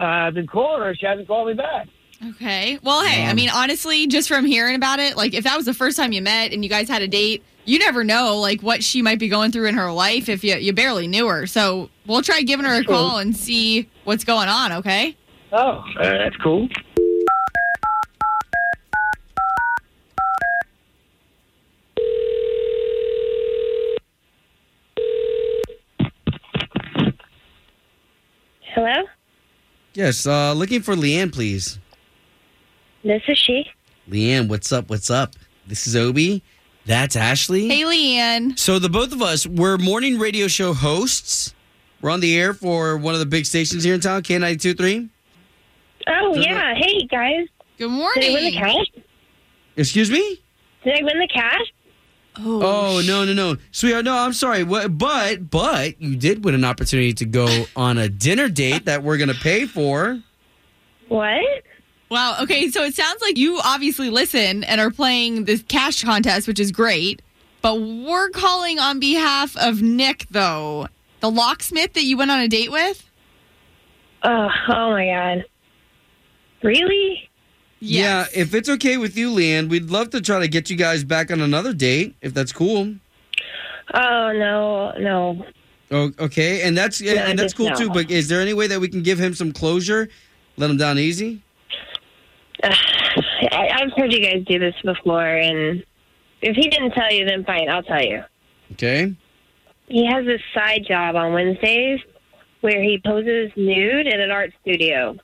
uh, 0.00 0.04
I've 0.04 0.32
been 0.32 0.46
calling 0.46 0.80
her. 0.80 0.94
She 0.94 1.04
hasn't 1.04 1.28
called 1.28 1.48
me 1.48 1.52
back. 1.52 1.86
Okay. 2.30 2.78
Well, 2.82 3.04
hey, 3.04 3.24
I 3.26 3.34
mean, 3.34 3.50
honestly, 3.50 4.06
just 4.06 4.28
from 4.28 4.44
hearing 4.44 4.74
about 4.74 4.98
it, 4.98 5.16
like 5.16 5.34
if 5.34 5.44
that 5.44 5.56
was 5.56 5.66
the 5.66 5.74
first 5.74 5.96
time 5.96 6.12
you 6.12 6.22
met 6.22 6.52
and 6.52 6.62
you 6.62 6.70
guys 6.70 6.88
had 6.88 7.02
a 7.02 7.08
date, 7.08 7.42
you 7.64 7.78
never 7.78 8.04
know 8.04 8.38
like 8.38 8.62
what 8.62 8.82
she 8.82 9.02
might 9.02 9.18
be 9.18 9.28
going 9.28 9.52
through 9.52 9.66
in 9.66 9.74
her 9.74 9.90
life 9.92 10.28
if 10.28 10.44
you 10.44 10.56
you 10.56 10.72
barely 10.72 11.06
knew 11.06 11.28
her. 11.28 11.46
So 11.46 11.90
we'll 12.06 12.22
try 12.22 12.42
giving 12.42 12.66
her 12.66 12.74
a 12.74 12.84
True. 12.84 12.94
call 12.94 13.18
and 13.18 13.36
see 13.36 13.88
what's 14.04 14.24
going 14.24 14.48
on. 14.48 14.72
Okay. 14.72 15.16
Oh, 15.52 15.84
uh, 15.98 16.02
that's 16.02 16.36
cool. 16.36 16.68
Hello? 28.74 29.04
yes, 29.94 30.26
uh, 30.26 30.52
looking 30.52 30.82
for 30.82 30.96
Leanne, 30.96 31.32
please. 31.32 31.78
This 33.04 33.22
is 33.28 33.38
she. 33.38 33.66
Leanne, 34.08 34.48
what's 34.48 34.72
up? 34.72 34.88
What's 34.88 35.10
up? 35.10 35.34
This 35.66 35.86
is 35.86 35.94
Obie. 35.94 36.42
That's 36.86 37.16
Ashley. 37.16 37.68
Hey, 37.68 37.82
Leanne. 37.82 38.58
So 38.58 38.78
the 38.78 38.88
both 38.88 39.12
of 39.12 39.22
us, 39.22 39.46
we're 39.46 39.78
morning 39.78 40.18
radio 40.18 40.48
show 40.48 40.72
hosts. 40.74 41.54
We're 42.00 42.10
on 42.10 42.20
the 42.20 42.38
air 42.38 42.52
for 42.52 42.96
one 42.96 43.14
of 43.14 43.20
the 43.20 43.26
big 43.26 43.46
stations 43.46 43.84
here 43.84 43.94
in 43.94 44.00
town, 44.00 44.22
K92.3. 44.22 45.08
Oh, 46.06 46.34
Good 46.34 46.44
yeah. 46.44 46.74
Hey, 46.74 47.06
guys. 47.06 47.46
Good 47.78 47.90
morning. 47.90 48.22
Did 48.22 48.30
I 48.30 48.34
win 48.34 48.44
the 48.52 48.58
morning. 48.60 48.86
cash? 48.94 49.02
Excuse 49.76 50.10
me? 50.10 50.40
Did 50.84 50.98
I 51.00 51.02
win 51.02 51.18
the 51.18 51.28
cash? 51.28 51.72
Oh, 52.36 52.60
oh 52.62 53.02
no, 53.06 53.24
no, 53.24 53.32
no. 53.32 53.56
Sweetheart, 53.70 54.04
no, 54.04 54.14
I'm 54.16 54.32
sorry. 54.32 54.64
What, 54.64 54.98
but, 54.98 55.50
but 55.50 56.00
you 56.00 56.16
did 56.16 56.44
win 56.44 56.54
an 56.54 56.64
opportunity 56.64 57.14
to 57.14 57.24
go 57.24 57.64
on 57.76 57.96
a 57.96 58.08
dinner 58.08 58.48
date 58.48 58.84
that 58.86 59.02
we're 59.02 59.16
going 59.16 59.28
to 59.28 59.34
pay 59.34 59.66
for. 59.66 60.20
What? 61.08 61.40
Wow. 62.14 62.36
Okay. 62.42 62.70
So 62.70 62.84
it 62.84 62.94
sounds 62.94 63.20
like 63.20 63.36
you 63.36 63.58
obviously 63.64 64.08
listen 64.08 64.62
and 64.62 64.80
are 64.80 64.92
playing 64.92 65.46
this 65.46 65.64
cash 65.64 66.04
contest, 66.04 66.46
which 66.46 66.60
is 66.60 66.70
great. 66.70 67.20
But 67.60 67.80
we're 67.80 68.28
calling 68.28 68.78
on 68.78 69.00
behalf 69.00 69.56
of 69.56 69.82
Nick, 69.82 70.26
though. 70.30 70.86
The 71.18 71.28
locksmith 71.28 71.94
that 71.94 72.04
you 72.04 72.16
went 72.16 72.30
on 72.30 72.38
a 72.38 72.46
date 72.46 72.70
with? 72.70 73.10
Oh, 74.22 74.48
oh 74.68 74.90
my 74.90 75.06
god. 75.06 75.44
Really? 76.62 77.28
Yeah, 77.80 78.26
if 78.32 78.54
it's 78.54 78.68
okay 78.68 78.96
with 78.96 79.16
you, 79.16 79.30
Leanne, 79.34 79.68
we'd 79.68 79.90
love 79.90 80.10
to 80.10 80.20
try 80.20 80.38
to 80.38 80.46
get 80.46 80.70
you 80.70 80.76
guys 80.76 81.02
back 81.02 81.32
on 81.32 81.40
another 81.40 81.74
date, 81.74 82.14
if 82.22 82.32
that's 82.32 82.52
cool. 82.52 82.94
Oh 83.92 84.32
no, 84.32 84.92
no. 84.98 85.44
Oh, 85.90 86.12
okay, 86.20 86.62
and 86.62 86.78
that's 86.78 87.00
Yeah, 87.00 87.28
and 87.28 87.36
that's 87.36 87.52
cool 87.52 87.70
no. 87.70 87.74
too. 87.74 87.90
But 87.90 88.08
is 88.08 88.28
there 88.28 88.40
any 88.40 88.54
way 88.54 88.68
that 88.68 88.80
we 88.80 88.86
can 88.86 89.02
give 89.02 89.18
him 89.18 89.34
some 89.34 89.52
closure? 89.52 90.08
Let 90.56 90.70
him 90.70 90.76
down 90.76 90.98
easy. 90.98 91.42
I, 92.64 93.68
I've 93.74 93.92
heard 93.96 94.12
you 94.12 94.20
guys 94.20 94.44
do 94.46 94.58
this 94.58 94.74
before, 94.84 95.26
and 95.26 95.84
if 96.42 96.56
he 96.56 96.68
didn't 96.68 96.92
tell 96.92 97.12
you, 97.12 97.24
then 97.24 97.44
fine, 97.44 97.68
I'll 97.68 97.82
tell 97.82 98.02
you. 98.02 98.22
Okay. 98.72 99.14
He 99.88 100.06
has 100.06 100.24
this 100.24 100.40
side 100.54 100.84
job 100.86 101.16
on 101.16 101.32
Wednesdays 101.32 102.00
where 102.60 102.82
he 102.82 103.00
poses 103.04 103.50
nude 103.56 104.06
in 104.06 104.20
an 104.20 104.30
art 104.30 104.52
studio. 104.62 105.16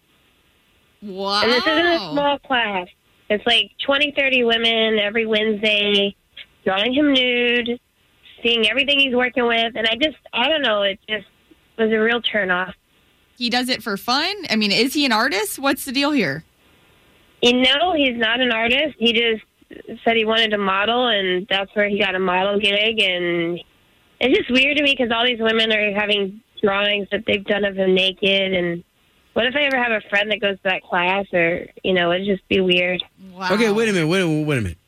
Wow. 1.02 1.42
And 1.42 1.52
this 1.52 1.66
isn't 1.66 1.86
a 1.86 1.98
small 2.12 2.38
class. 2.40 2.86
It's 3.30 3.46
like 3.46 3.70
20, 3.86 4.12
30 4.18 4.44
women 4.44 4.98
every 4.98 5.24
Wednesday 5.24 6.14
drawing 6.64 6.92
him 6.92 7.12
nude, 7.12 7.80
seeing 8.42 8.68
everything 8.68 8.98
he's 8.98 9.14
working 9.14 9.46
with. 9.46 9.74
And 9.76 9.86
I 9.86 9.94
just, 9.96 10.18
I 10.34 10.48
don't 10.48 10.62
know, 10.62 10.82
it 10.82 10.98
just 11.08 11.26
was 11.78 11.90
a 11.90 11.98
real 11.98 12.20
turnoff. 12.20 12.74
He 13.36 13.48
does 13.48 13.70
it 13.70 13.82
for 13.82 13.96
fun? 13.96 14.34
I 14.50 14.56
mean, 14.56 14.70
is 14.70 14.92
he 14.92 15.06
an 15.06 15.12
artist? 15.12 15.58
What's 15.58 15.86
the 15.86 15.92
deal 15.92 16.10
here? 16.10 16.44
You 17.42 17.54
know, 17.54 17.94
he's 17.94 18.16
not 18.16 18.40
an 18.40 18.52
artist. 18.52 18.96
He 18.98 19.12
just 19.12 20.02
said 20.04 20.16
he 20.16 20.24
wanted 20.24 20.50
to 20.50 20.58
model, 20.58 21.06
and 21.06 21.46
that's 21.48 21.74
where 21.74 21.88
he 21.88 21.98
got 21.98 22.14
a 22.14 22.18
model 22.18 22.58
gig. 22.58 23.00
And 23.00 23.60
it's 24.20 24.36
just 24.38 24.50
weird 24.50 24.76
to 24.76 24.82
me 24.82 24.94
because 24.96 25.12
all 25.12 25.24
these 25.24 25.40
women 25.40 25.72
are 25.72 25.92
having 25.92 26.40
drawings 26.62 27.08
that 27.12 27.24
they've 27.26 27.44
done 27.44 27.64
of 27.64 27.76
him 27.76 27.94
naked. 27.94 28.52
And 28.52 28.84
what 29.32 29.46
if 29.46 29.54
I 29.54 29.62
ever 29.62 29.82
have 29.82 29.92
a 29.92 30.06
friend 30.08 30.30
that 30.30 30.40
goes 30.40 30.56
to 30.56 30.62
that 30.64 30.82
class, 30.82 31.26
or 31.32 31.66
you 31.82 31.94
know, 31.94 32.12
it'd 32.12 32.26
just 32.26 32.46
be 32.48 32.60
weird. 32.60 33.02
Wow. 33.32 33.54
Okay, 33.54 33.70
wait 33.70 33.88
a 33.88 33.92
minute. 33.92 34.08
Wait 34.08 34.20
a 34.20 34.26
minute. 34.26 34.46
Wait 34.46 34.58
a 34.58 34.60
minute. 34.60 34.78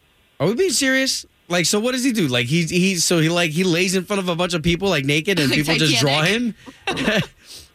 Are 0.41 0.47
we 0.47 0.55
being 0.55 0.71
serious? 0.71 1.25
Like, 1.49 1.67
so 1.67 1.81
what 1.81 1.93
does 1.93 2.05
he 2.05 2.13
do? 2.13 2.29
Like, 2.29 2.47
he's 2.47 2.71
he's 2.71 3.05
so 3.05 3.19
he 3.19 3.29
like 3.29 3.51
he 3.51 3.63
lays 3.65 3.95
in 3.95 4.05
front 4.05 4.21
of 4.21 4.29
a 4.29 4.37
bunch 4.37 4.55
of 4.55 4.63
people 4.63 4.89
like 4.89 5.05
naked, 5.05 5.39
and 5.39 5.51
Like 5.51 5.59
people 5.59 5.77
just 5.77 6.01
draw 6.01 6.23
him. 6.23 6.55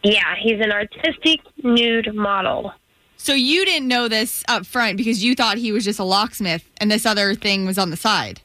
Yeah, 0.04 0.36
he's 0.40 0.60
an 0.60 0.70
artistic 0.70 1.40
nude 1.62 2.14
model. 2.14 2.72
So 3.18 3.34
you 3.34 3.64
didn't 3.64 3.88
know 3.88 4.08
this 4.08 4.42
up 4.48 4.64
front 4.64 4.96
because 4.96 5.22
you 5.22 5.34
thought 5.34 5.58
he 5.58 5.72
was 5.72 5.84
just 5.84 5.98
a 5.98 6.04
locksmith 6.04 6.64
and 6.78 6.90
this 6.90 7.04
other 7.04 7.34
thing 7.34 7.66
was 7.66 7.76
on 7.76 7.90
the 7.90 7.96
side. 7.96 8.40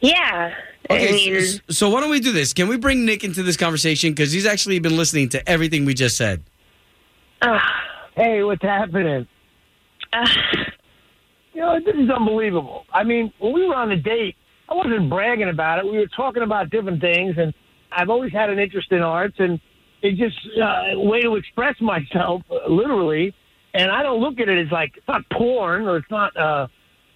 Yeah. 0.00 0.54
Okay, 0.88 1.08
I 1.08 1.12
mean, 1.12 1.42
so, 1.42 1.58
so 1.68 1.90
why 1.90 2.00
don't 2.00 2.10
we 2.10 2.20
do 2.20 2.30
this? 2.30 2.52
Can 2.52 2.68
we 2.68 2.76
bring 2.76 3.04
Nick 3.04 3.24
into 3.24 3.42
this 3.42 3.56
conversation 3.56 4.12
because 4.12 4.30
he's 4.30 4.46
actually 4.46 4.78
been 4.78 4.96
listening 4.96 5.28
to 5.30 5.48
everything 5.48 5.84
we 5.84 5.94
just 5.94 6.16
said. 6.16 6.44
Hey, 8.14 8.42
what's 8.44 8.62
happening? 8.62 9.26
you 11.52 11.60
know, 11.60 11.78
this 11.84 11.94
is 11.96 12.08
unbelievable. 12.08 12.86
I 12.92 13.02
mean, 13.02 13.32
when 13.38 13.52
we 13.52 13.66
were 13.66 13.74
on 13.74 13.88
the 13.88 13.96
date, 13.96 14.36
I 14.68 14.74
wasn't 14.74 15.10
bragging 15.10 15.48
about 15.48 15.80
it. 15.80 15.84
We 15.84 15.98
were 15.98 16.06
talking 16.16 16.42
about 16.42 16.70
different 16.70 17.00
things, 17.00 17.34
and 17.36 17.52
I've 17.92 18.08
always 18.08 18.32
had 18.32 18.50
an 18.50 18.58
interest 18.58 18.90
in 18.92 19.02
arts, 19.02 19.36
and 19.38 19.60
it's 20.02 20.18
just 20.18 20.36
uh, 20.60 20.94
a 20.94 21.00
way 21.00 21.22
to 21.22 21.36
express 21.36 21.80
myself, 21.80 22.42
uh, 22.50 22.70
literally. 22.70 23.34
And 23.76 23.90
I 23.90 24.02
don't 24.02 24.20
look 24.20 24.40
at 24.40 24.48
it 24.48 24.66
as 24.66 24.72
like 24.72 24.96
it's 24.96 25.06
not 25.06 25.20
porn 25.30 25.86
or 25.86 25.98
it's 25.98 26.10
not, 26.10 26.34
uh, 26.34 26.66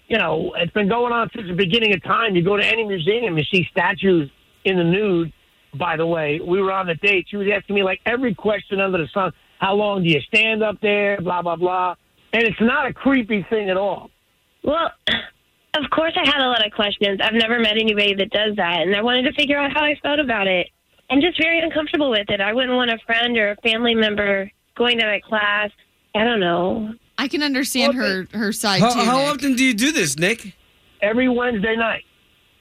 you 0.09 0.19
know, 0.19 0.53
it's 0.59 0.73
been 0.73 0.91
going 0.91 1.11
on 1.11 1.31
since 1.35 1.49
the 1.49 1.55
beginning 1.55 1.95
of 1.95 2.03
time. 2.03 2.37
You 2.37 2.45
go 2.45 2.59
to 2.59 2.67
any 2.67 2.85
museum, 2.85 3.39
you 3.39 3.45
see 3.45 3.67
statues 3.71 4.31
in 4.65 4.77
the 4.77 4.85
nude. 4.85 5.33
By 5.79 5.97
the 5.97 6.07
way, 6.07 6.39
we 6.45 6.61
were 6.61 6.73
on 6.73 6.87
the 6.87 6.97
date. 6.97 7.29
She 7.31 7.37
was 7.37 7.47
asking 7.51 7.77
me 7.77 7.83
like 7.83 8.01
every 8.05 8.35
question 8.35 8.79
under 8.79 8.99
the 8.99 9.09
sun. 9.15 9.33
How 9.59 9.75
long 9.75 10.03
do 10.03 10.11
you 10.11 10.21
stand 10.21 10.63
up 10.63 10.77
there? 10.83 11.19
Blah 11.21 11.41
blah 11.41 11.57
blah. 11.57 11.95
And 12.35 12.43
it's 12.43 12.61
not 12.61 12.87
a 12.87 12.93
creepy 12.93 13.47
thing 13.49 13.71
at 13.71 13.79
all. 13.79 14.11
well, 14.63 14.91
of 15.09 15.91
course 15.91 16.13
I 16.17 16.29
had 16.29 16.45
a 16.45 16.49
lot 16.49 16.67
of 16.67 16.73
questions. 16.73 17.21
I've 17.23 17.35
never 17.35 17.59
met 17.59 17.79
anybody 17.79 18.15
that 18.17 18.31
does 18.31 18.57
that, 18.57 18.83
and 18.83 18.95
I 18.95 19.01
wanted 19.01 19.23
to 19.23 19.33
figure 19.33 19.59
out 19.59 19.73
how 19.73 19.85
I 19.85 19.95
felt 20.03 20.19
about 20.19 20.47
it. 20.47 20.69
I'm 21.09 21.21
just 21.23 21.41
very 21.41 21.61
uncomfortable 21.61 22.11
with 22.11 22.29
it. 22.29 22.41
I 22.41 22.53
wouldn't 22.53 22.75
want 22.75 22.91
a 22.91 22.99
friend 23.07 23.37
or 23.39 23.53
a 23.53 23.57
family 23.57 23.95
member 23.95 24.51
going 24.77 24.99
to 24.99 25.07
my 25.07 25.21
class. 25.21 25.71
I 26.15 26.25
don't 26.25 26.41
know. 26.41 26.95
I 27.19 27.29
can 27.29 27.43
understand 27.43 27.95
her 27.95 28.27
her 28.33 28.53
side 28.53 28.81
How, 28.81 28.93
too. 28.95 29.01
how 29.01 29.19
Nick. 29.19 29.29
often 29.31 29.55
do 29.57 29.65
you 29.65 29.75
do 29.75 29.93
this, 29.93 30.19
Nick? 30.19 30.55
Every 31.03 31.29
Wednesday 31.29 31.77
night. 31.77 32.05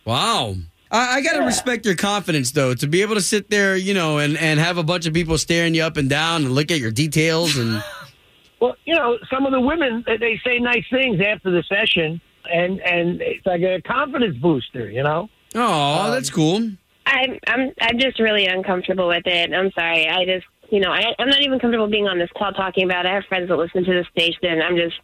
Wow. 0.06 0.56
I, 0.92 1.18
I 1.18 1.22
got 1.22 1.34
to 1.34 1.44
respect 1.44 1.86
your 1.86 1.96
confidence, 1.96 2.52
though, 2.52 2.74
to 2.74 2.88
be 2.88 3.02
able 3.02 3.16
to 3.16 3.22
sit 3.22 3.50
there, 3.50 3.76
you 3.78 3.94
know, 3.94 4.18
and, 4.18 4.38
and 4.38 4.60
have 4.60 4.78
a 4.78 4.84
bunch 4.84 5.06
of 5.06 5.14
people 5.14 5.38
staring 5.38 5.76
you 5.76 5.84
up 5.84 5.98
and 5.98 6.10
down 6.10 6.44
and 6.46 6.52
look 6.54 6.72
at 6.72 6.80
your 6.80 6.92
details. 6.92 7.58
And 7.58 7.84
Well, 8.60 8.76
you 8.86 8.94
know, 8.96 9.18
some 9.32 9.46
of 9.46 9.52
the 9.54 9.62
women 9.62 10.04
they- 10.06 10.18
they 10.18 10.42
say 10.46 10.60
nice 10.60 10.84
things 10.92 11.22
after 11.22 11.50
the 11.50 11.64
session, 11.64 12.20
and 12.52 12.82
and 12.82 13.22
it's 13.22 13.46
like 13.46 13.62
a 13.62 13.82
confidence 13.84 14.38
booster. 14.38 14.90
You 14.90 15.04
know. 15.04 15.30
oh, 15.56 16.12
that's 16.12 16.30
um, 16.30 16.36
cool. 16.36 16.70
I'm 17.06 17.40
I'm 17.48 17.72
I'm 17.80 17.98
just 18.00 18.20
really 18.20 18.48
uncomfortable 18.48 19.08
with 19.08 19.26
it. 19.26 19.54
I'm 19.54 19.72
sorry. 19.72 20.10
I 20.10 20.26
just 20.26 20.46
you 20.72 20.80
know 20.80 20.92
I, 20.92 21.14
I'm 21.20 21.30
not 21.30 21.42
even 21.42 21.60
comfortable 21.60 21.88
being 21.88 22.08
on 22.08 22.20
this 22.20 22.30
call 22.38 22.52
talking 22.52 22.84
about 22.86 23.06
it. 23.06 23.10
I 23.10 23.16
have 23.16 23.26
friends 23.26 23.50
that 23.50 23.58
listen 23.58 23.84
to 23.84 23.94
the 23.94 24.06
station. 24.12 24.62
I'm 24.62 24.76
just 24.76 24.96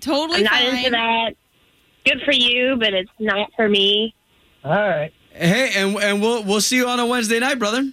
totally 0.00 0.38
I'm 0.38 0.44
not 0.44 0.52
fine. 0.52 0.76
into 0.76 0.90
that. 0.90 1.30
Good 2.04 2.22
for 2.24 2.32
you, 2.32 2.76
but 2.78 2.94
it's 2.94 3.10
not 3.18 3.50
for 3.56 3.68
me. 3.68 4.14
All 4.64 4.72
right. 4.72 5.12
Hey, 5.32 5.72
and 5.76 5.96
and 5.96 6.20
we'll 6.20 6.42
we'll 6.44 6.60
see 6.60 6.76
you 6.76 6.88
on 6.88 6.98
a 7.00 7.06
Wednesday 7.06 7.38
night, 7.38 7.58
brother. 7.58 7.90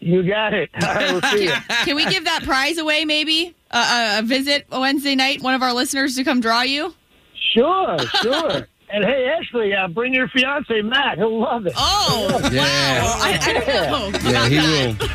You 0.00 0.22
got 0.22 0.54
it. 0.54 0.70
All 0.80 0.94
right, 0.94 1.12
we'll 1.12 1.22
see 1.22 1.44
you. 1.44 1.52
Can 1.84 1.96
we 1.96 2.04
give 2.06 2.24
that 2.24 2.42
prize 2.44 2.78
away 2.78 3.04
maybe? 3.04 3.54
Uh, 3.70 4.14
a, 4.16 4.18
a 4.20 4.22
visit 4.22 4.66
Wednesday 4.70 5.14
night, 5.14 5.42
one 5.42 5.54
of 5.54 5.62
our 5.62 5.72
listeners 5.74 6.16
to 6.16 6.24
come 6.24 6.40
draw 6.40 6.62
you? 6.62 6.94
Sure, 7.52 7.98
sure. 8.22 8.66
And 8.90 9.04
hey, 9.04 9.28
Ashley, 9.38 9.74
uh, 9.74 9.88
bring 9.88 10.14
your 10.14 10.28
fiance 10.28 10.80
Matt. 10.82 11.18
He'll 11.18 11.40
love 11.40 11.66
it. 11.66 11.72
Oh, 11.76 12.40
Yeah. 12.52 12.62
I, 12.64 13.38
I 13.40 13.52
don't 13.52 13.66
know. 13.66 14.18
Yeah, 14.30 14.30
about 14.30 14.50
he 14.50 14.56
that. 14.56 14.96
will. 14.98 15.08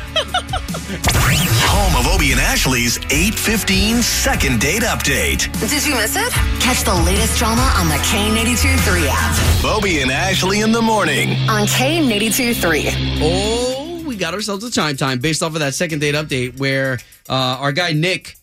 Home 1.66 1.96
of 2.06 2.14
Obie 2.14 2.32
and 2.32 2.40
Ashley's 2.40 2.98
815 3.10 4.02
second 4.02 4.60
date 4.60 4.82
update. 4.82 5.50
Did 5.60 5.84
you 5.86 5.94
miss 5.94 6.14
it? 6.16 6.30
Catch 6.60 6.84
the 6.84 6.94
latest 6.94 7.38
drama 7.38 7.62
on 7.76 7.88
the 7.88 7.94
K82 7.94 8.78
3 8.80 9.08
app. 9.08 9.64
Obie 9.64 10.00
and 10.02 10.10
Ashley 10.10 10.60
in 10.60 10.72
the 10.72 10.82
morning. 10.82 11.30
On 11.48 11.66
K82 11.66 12.54
3. 12.60 12.84
Oh, 13.22 14.04
we 14.06 14.16
got 14.16 14.34
ourselves 14.34 14.62
a 14.64 14.70
chime 14.70 14.96
time 14.96 15.18
based 15.18 15.42
off 15.42 15.54
of 15.54 15.60
that 15.60 15.74
second 15.74 15.98
date 16.00 16.14
update 16.14 16.58
where 16.58 16.98
uh, 17.28 17.32
our 17.60 17.72
guy 17.72 17.92
Nick 17.92 18.36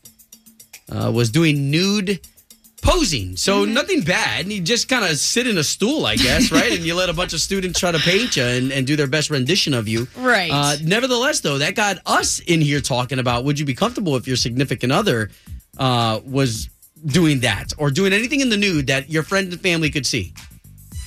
uh, 0.91 1.11
was 1.13 1.29
doing 1.31 1.69
nude 1.71 2.19
posing. 2.81 3.37
So 3.37 3.65
nothing 3.65 4.01
bad. 4.01 4.41
And 4.45 4.53
You 4.53 4.61
just 4.61 4.89
kind 4.89 5.05
of 5.05 5.17
sit 5.17 5.47
in 5.47 5.57
a 5.57 5.63
stool, 5.63 6.05
I 6.05 6.15
guess, 6.15 6.51
right? 6.51 6.71
and 6.71 6.83
you 6.85 6.95
let 6.95 7.09
a 7.09 7.13
bunch 7.13 7.33
of 7.33 7.41
students 7.41 7.79
try 7.79 7.91
to 7.91 7.99
paint 7.99 8.35
you 8.35 8.43
and, 8.43 8.71
and 8.71 8.85
do 8.87 8.95
their 8.95 9.07
best 9.07 9.29
rendition 9.29 9.73
of 9.73 9.87
you. 9.87 10.07
Right. 10.17 10.51
Uh, 10.51 10.75
nevertheless, 10.83 11.39
though, 11.41 11.59
that 11.59 11.75
got 11.75 11.97
us 12.05 12.39
in 12.39 12.61
here 12.61 12.81
talking 12.81 13.19
about 13.19 13.45
would 13.45 13.59
you 13.59 13.65
be 13.65 13.73
comfortable 13.75 14.15
if 14.15 14.27
your 14.27 14.35
significant 14.37 14.91
other 14.91 15.29
uh, 15.77 16.19
was 16.25 16.69
doing 17.05 17.39
that 17.41 17.73
or 17.77 17.89
doing 17.91 18.13
anything 18.13 18.41
in 18.41 18.49
the 18.49 18.57
nude 18.57 18.87
that 18.87 19.09
your 19.09 19.23
friend 19.23 19.51
and 19.51 19.61
family 19.61 19.89
could 19.89 20.05
see? 20.05 20.33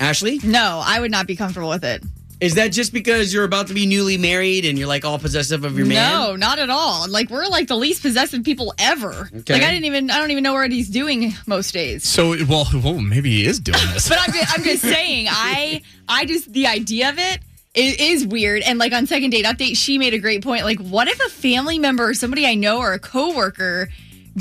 Ashley? 0.00 0.40
No, 0.42 0.82
I 0.84 1.00
would 1.00 1.10
not 1.10 1.26
be 1.26 1.36
comfortable 1.36 1.68
with 1.68 1.84
it. 1.84 2.02
Is 2.40 2.54
that 2.56 2.72
just 2.72 2.92
because 2.92 3.32
you're 3.32 3.44
about 3.44 3.68
to 3.68 3.74
be 3.74 3.86
newly 3.86 4.18
married 4.18 4.64
and 4.64 4.76
you're 4.78 4.88
like 4.88 5.04
all 5.04 5.18
possessive 5.18 5.64
of 5.64 5.78
your 5.78 5.86
man? 5.86 6.12
No, 6.12 6.36
not 6.36 6.58
at 6.58 6.68
all. 6.68 7.08
Like 7.08 7.30
we're 7.30 7.46
like 7.46 7.68
the 7.68 7.76
least 7.76 8.02
possessive 8.02 8.42
people 8.44 8.74
ever. 8.78 9.30
Okay. 9.34 9.54
Like 9.54 9.62
I 9.62 9.70
didn't 9.70 9.84
even 9.86 10.10
I 10.10 10.18
don't 10.18 10.30
even 10.30 10.42
know 10.42 10.52
what 10.52 10.70
he's 10.72 10.88
doing 10.90 11.32
most 11.46 11.72
days. 11.72 12.04
So, 12.04 12.34
well, 12.46 12.66
well, 12.74 13.00
maybe 13.00 13.30
he 13.30 13.46
is 13.46 13.60
doing 13.60 13.78
this. 13.92 14.08
But 14.08 14.18
I'm 14.20 14.32
just, 14.32 14.52
I'm 14.58 14.64
just 14.64 14.82
saying, 14.82 15.26
I 15.30 15.82
I 16.08 16.24
just 16.26 16.52
the 16.52 16.66
idea 16.66 17.08
of 17.10 17.18
it 17.18 17.40
is, 17.74 17.96
is 17.98 18.26
weird. 18.26 18.62
And 18.62 18.78
like 18.78 18.92
on 18.92 19.06
second 19.06 19.30
date 19.30 19.44
update, 19.46 19.76
she 19.76 19.96
made 19.98 20.12
a 20.12 20.18
great 20.18 20.42
point. 20.42 20.64
Like, 20.64 20.80
what 20.80 21.08
if 21.08 21.18
a 21.24 21.28
family 21.30 21.78
member 21.78 22.08
or 22.08 22.14
somebody 22.14 22.46
I 22.46 22.54
know 22.56 22.78
or 22.78 22.92
a 22.92 22.98
coworker 22.98 23.88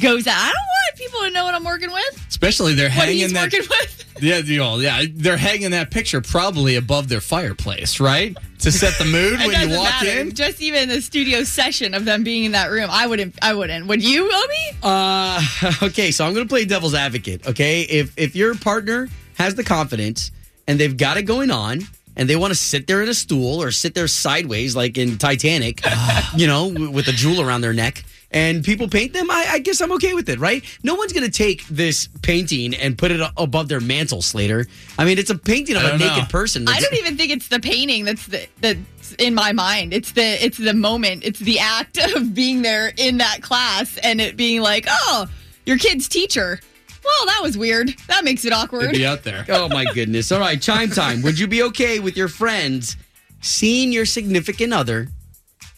goes 0.02 0.28
out? 0.28 0.36
I 0.36 0.48
don't 0.48 0.56
want 0.56 0.98
people 0.98 1.20
to 1.22 1.30
know 1.32 1.44
what 1.46 1.54
I'm 1.54 1.64
working 1.64 1.92
with. 1.92 2.26
Especially 2.28 2.74
they're 2.74 2.90
What 2.90 2.94
hanging 3.08 3.18
he's 3.20 3.34
that. 3.34 3.52
working 3.54 3.68
with. 3.70 4.00
Yeah, 4.24 4.38
you 4.38 4.58
know, 4.58 4.78
yeah, 4.80 5.04
they're 5.14 5.38
hanging 5.38 5.72
that 5.72 5.92
picture 5.92 6.22
probably 6.22 6.78
above 6.78 7.10
their 7.10 7.20
fireplace, 7.20 8.00
right? 8.00 8.36
To 8.60 8.72
set 8.72 8.98
the 8.98 9.04
mood 9.04 9.40
when 9.46 9.70
you 9.70 9.78
walk 9.78 9.90
matter. 10.02 10.20
in. 10.22 10.34
Just 10.34 10.62
even 10.62 10.88
the 10.88 11.02
studio 11.02 11.44
session 11.44 11.94
of 11.94 12.06
them 12.06 12.24
being 12.24 12.46
in 12.46 12.54
that 12.54 12.72
room, 12.72 12.88
I 12.90 13.06
wouldn't. 13.06 13.36
I 13.42 13.54
wouldn't. 13.54 13.88
Would 13.88 14.02
you, 14.02 14.26
Obie? 14.26 14.78
Uh, 14.82 15.42
okay, 15.84 16.12
so 16.12 16.26
I'm 16.26 16.34
going 16.34 16.46
to 16.46 16.50
play 16.50 16.64
devil's 16.64 16.96
advocate. 16.96 17.46
Okay, 17.46 17.82
if 17.82 18.18
if 18.18 18.36
your 18.36 18.56
partner 18.56 19.10
has 19.38 19.56
the 19.56 19.64
confidence 19.64 20.32
and 20.68 20.80
they've 20.80 20.96
got 20.96 21.18
it 21.18 21.24
going 21.24 21.52
on, 21.52 21.82
and 22.16 22.30
they 22.30 22.36
want 22.36 22.52
to 22.52 22.58
sit 22.58 22.88
there 22.88 23.02
in 23.02 23.10
a 23.10 23.14
stool 23.14 23.62
or 23.62 23.72
sit 23.72 23.94
there 23.96 24.08
sideways 24.08 24.76
like 24.76 24.98
in 24.98 25.18
Titanic, 25.18 25.82
you 26.36 26.48
know, 26.48 26.68
with 26.68 27.08
a 27.08 27.12
jewel 27.12 27.42
around 27.42 27.62
their 27.62 27.74
neck. 27.74 28.04
And 28.34 28.64
people 28.64 28.88
paint 28.90 29.14
them. 29.14 29.30
I, 29.30 29.46
I 29.52 29.60
guess 29.60 29.80
I'm 29.80 29.92
okay 29.94 30.16
with 30.16 30.28
it, 30.28 30.40
right? 30.40 30.64
No 30.82 30.96
one's 30.96 31.14
gonna 31.14 31.30
take 31.30 31.68
this 31.68 32.10
painting 32.24 32.74
and 32.74 32.98
put 32.98 33.12
it 33.12 33.22
above 33.38 33.68
their 33.68 33.80
mantle, 33.80 34.24
Slater. 34.24 34.66
I 34.98 35.06
mean, 35.06 35.20
it's 35.20 35.30
a 35.30 35.38
painting 35.38 35.76
of 35.76 35.84
a 35.84 35.90
don't 35.90 36.00
naked 36.00 36.24
know. 36.24 36.30
person. 36.30 36.68
I 36.68 36.80
don't 36.80 36.96
even 36.96 37.16
think 37.16 37.32
it's 37.32 37.48
the 37.48 37.60
painting 37.60 38.06
that's 38.06 38.26
the 38.26 38.48
that's 38.60 39.14
in 39.20 39.36
my 39.36 39.52
mind. 39.52 39.94
It's 39.94 40.14
the 40.14 40.44
it's 40.44 40.58
the 40.58 40.74
moment. 40.74 41.24
It's 41.24 41.40
the 41.40 41.60
act 41.60 41.98
of 42.16 42.34
being 42.34 42.64
there 42.64 42.92
in 42.98 43.18
that 43.18 43.44
class 43.44 43.98
and 43.98 44.20
it 44.20 44.36
being 44.36 44.62
like, 44.62 44.86
oh, 44.90 45.28
your 45.68 45.78
kid's 45.78 46.08
teacher. 46.08 46.60
Well, 47.06 47.26
that 47.28 47.42
was 47.44 47.58
weird. 47.58 47.94
That 48.08 48.24
makes 48.24 48.46
it 48.46 48.48
It'd 48.48 48.58
awkward. 48.58 48.92
be 48.94 49.06
out 49.06 49.24
there. 49.24 49.46
Oh 49.50 49.70
my 49.70 49.86
goodness! 49.94 50.32
All 50.32 50.40
right, 50.40 50.60
chime 50.60 50.90
time. 50.90 51.22
Would 51.22 51.38
you 51.38 51.48
be 51.48 51.62
okay 51.64 52.00
with 52.00 52.18
your 52.18 52.30
friends 52.30 52.98
seeing 53.42 53.92
your 53.92 54.06
significant 54.06 54.74
other 54.74 55.10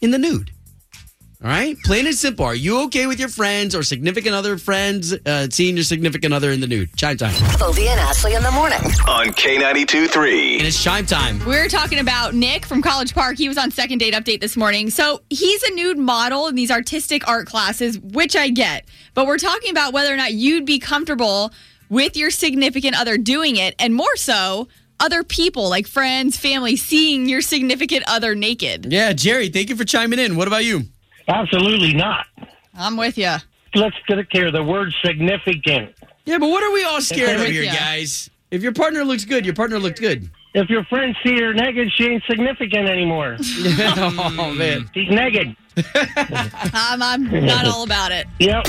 in 0.00 0.10
the 0.10 0.18
nude? 0.18 0.52
All 1.46 1.52
right, 1.52 1.80
plain 1.84 2.08
and 2.08 2.14
simple. 2.16 2.44
Are 2.44 2.56
you 2.56 2.82
okay 2.86 3.06
with 3.06 3.20
your 3.20 3.28
friends 3.28 3.76
or 3.76 3.84
significant 3.84 4.34
other 4.34 4.58
friends 4.58 5.12
uh, 5.12 5.46
seeing 5.48 5.76
your 5.76 5.84
significant 5.84 6.34
other 6.34 6.50
in 6.50 6.58
the 6.58 6.66
nude? 6.66 6.92
Chime 6.96 7.16
time. 7.16 7.36
Obie 7.62 7.86
and 7.86 8.00
Ashley 8.00 8.34
in 8.34 8.42
the 8.42 8.50
morning. 8.50 8.80
On 9.06 9.28
K92 9.28 10.08
3. 10.08 10.54
And 10.54 10.66
it's 10.66 10.82
chime 10.82 11.06
time. 11.06 11.38
We 11.46 11.56
were 11.56 11.68
talking 11.68 12.00
about 12.00 12.34
Nick 12.34 12.66
from 12.66 12.82
College 12.82 13.14
Park. 13.14 13.38
He 13.38 13.46
was 13.46 13.58
on 13.58 13.70
second 13.70 13.98
date 13.98 14.12
update 14.12 14.40
this 14.40 14.56
morning. 14.56 14.90
So 14.90 15.20
he's 15.30 15.62
a 15.62 15.72
nude 15.74 15.98
model 15.98 16.48
in 16.48 16.56
these 16.56 16.72
artistic 16.72 17.28
art 17.28 17.46
classes, 17.46 17.96
which 17.96 18.34
I 18.34 18.48
get. 18.48 18.84
But 19.14 19.28
we're 19.28 19.38
talking 19.38 19.70
about 19.70 19.92
whether 19.92 20.12
or 20.12 20.16
not 20.16 20.32
you'd 20.32 20.66
be 20.66 20.80
comfortable 20.80 21.52
with 21.88 22.16
your 22.16 22.32
significant 22.32 22.98
other 22.98 23.16
doing 23.16 23.54
it, 23.54 23.76
and 23.78 23.94
more 23.94 24.16
so, 24.16 24.66
other 24.98 25.22
people 25.22 25.70
like 25.70 25.86
friends, 25.86 26.36
family, 26.36 26.74
seeing 26.74 27.28
your 27.28 27.40
significant 27.40 28.02
other 28.08 28.34
naked. 28.34 28.92
Yeah, 28.92 29.12
Jerry, 29.12 29.48
thank 29.48 29.68
you 29.68 29.76
for 29.76 29.84
chiming 29.84 30.18
in. 30.18 30.34
What 30.34 30.48
about 30.48 30.64
you? 30.64 30.86
Absolutely 31.28 31.94
not. 31.94 32.26
I'm 32.74 32.96
with 32.96 33.18
you. 33.18 33.34
Let's 33.74 33.96
get 34.06 34.18
it 34.18 34.30
clear. 34.30 34.50
The 34.50 34.62
word 34.62 34.94
significant. 35.04 35.94
Yeah, 36.24 36.38
but 36.38 36.48
what 36.48 36.62
are 36.62 36.72
we 36.72 36.84
all 36.84 37.00
scared 37.00 37.40
of 37.40 37.46
here, 37.46 37.62
ya. 37.62 37.74
guys? 37.74 38.30
If 38.50 38.62
your 38.62 38.72
partner 38.72 39.04
looks 39.04 39.24
good, 39.24 39.44
your 39.44 39.54
partner 39.54 39.78
looked 39.78 40.00
good. 40.00 40.30
If 40.54 40.70
your 40.70 40.84
friends 40.84 41.16
see 41.22 41.38
her 41.40 41.52
naked, 41.52 41.92
she 41.92 42.06
ain't 42.06 42.22
significant 42.24 42.88
anymore. 42.88 43.36
oh 43.40 44.54
man. 44.56 44.88
She's 44.94 45.10
naked. 45.10 45.54
I'm, 46.72 47.02
I'm 47.02 47.44
not 47.44 47.66
all 47.66 47.82
about 47.82 48.12
it. 48.12 48.26
Yep. 48.38 48.66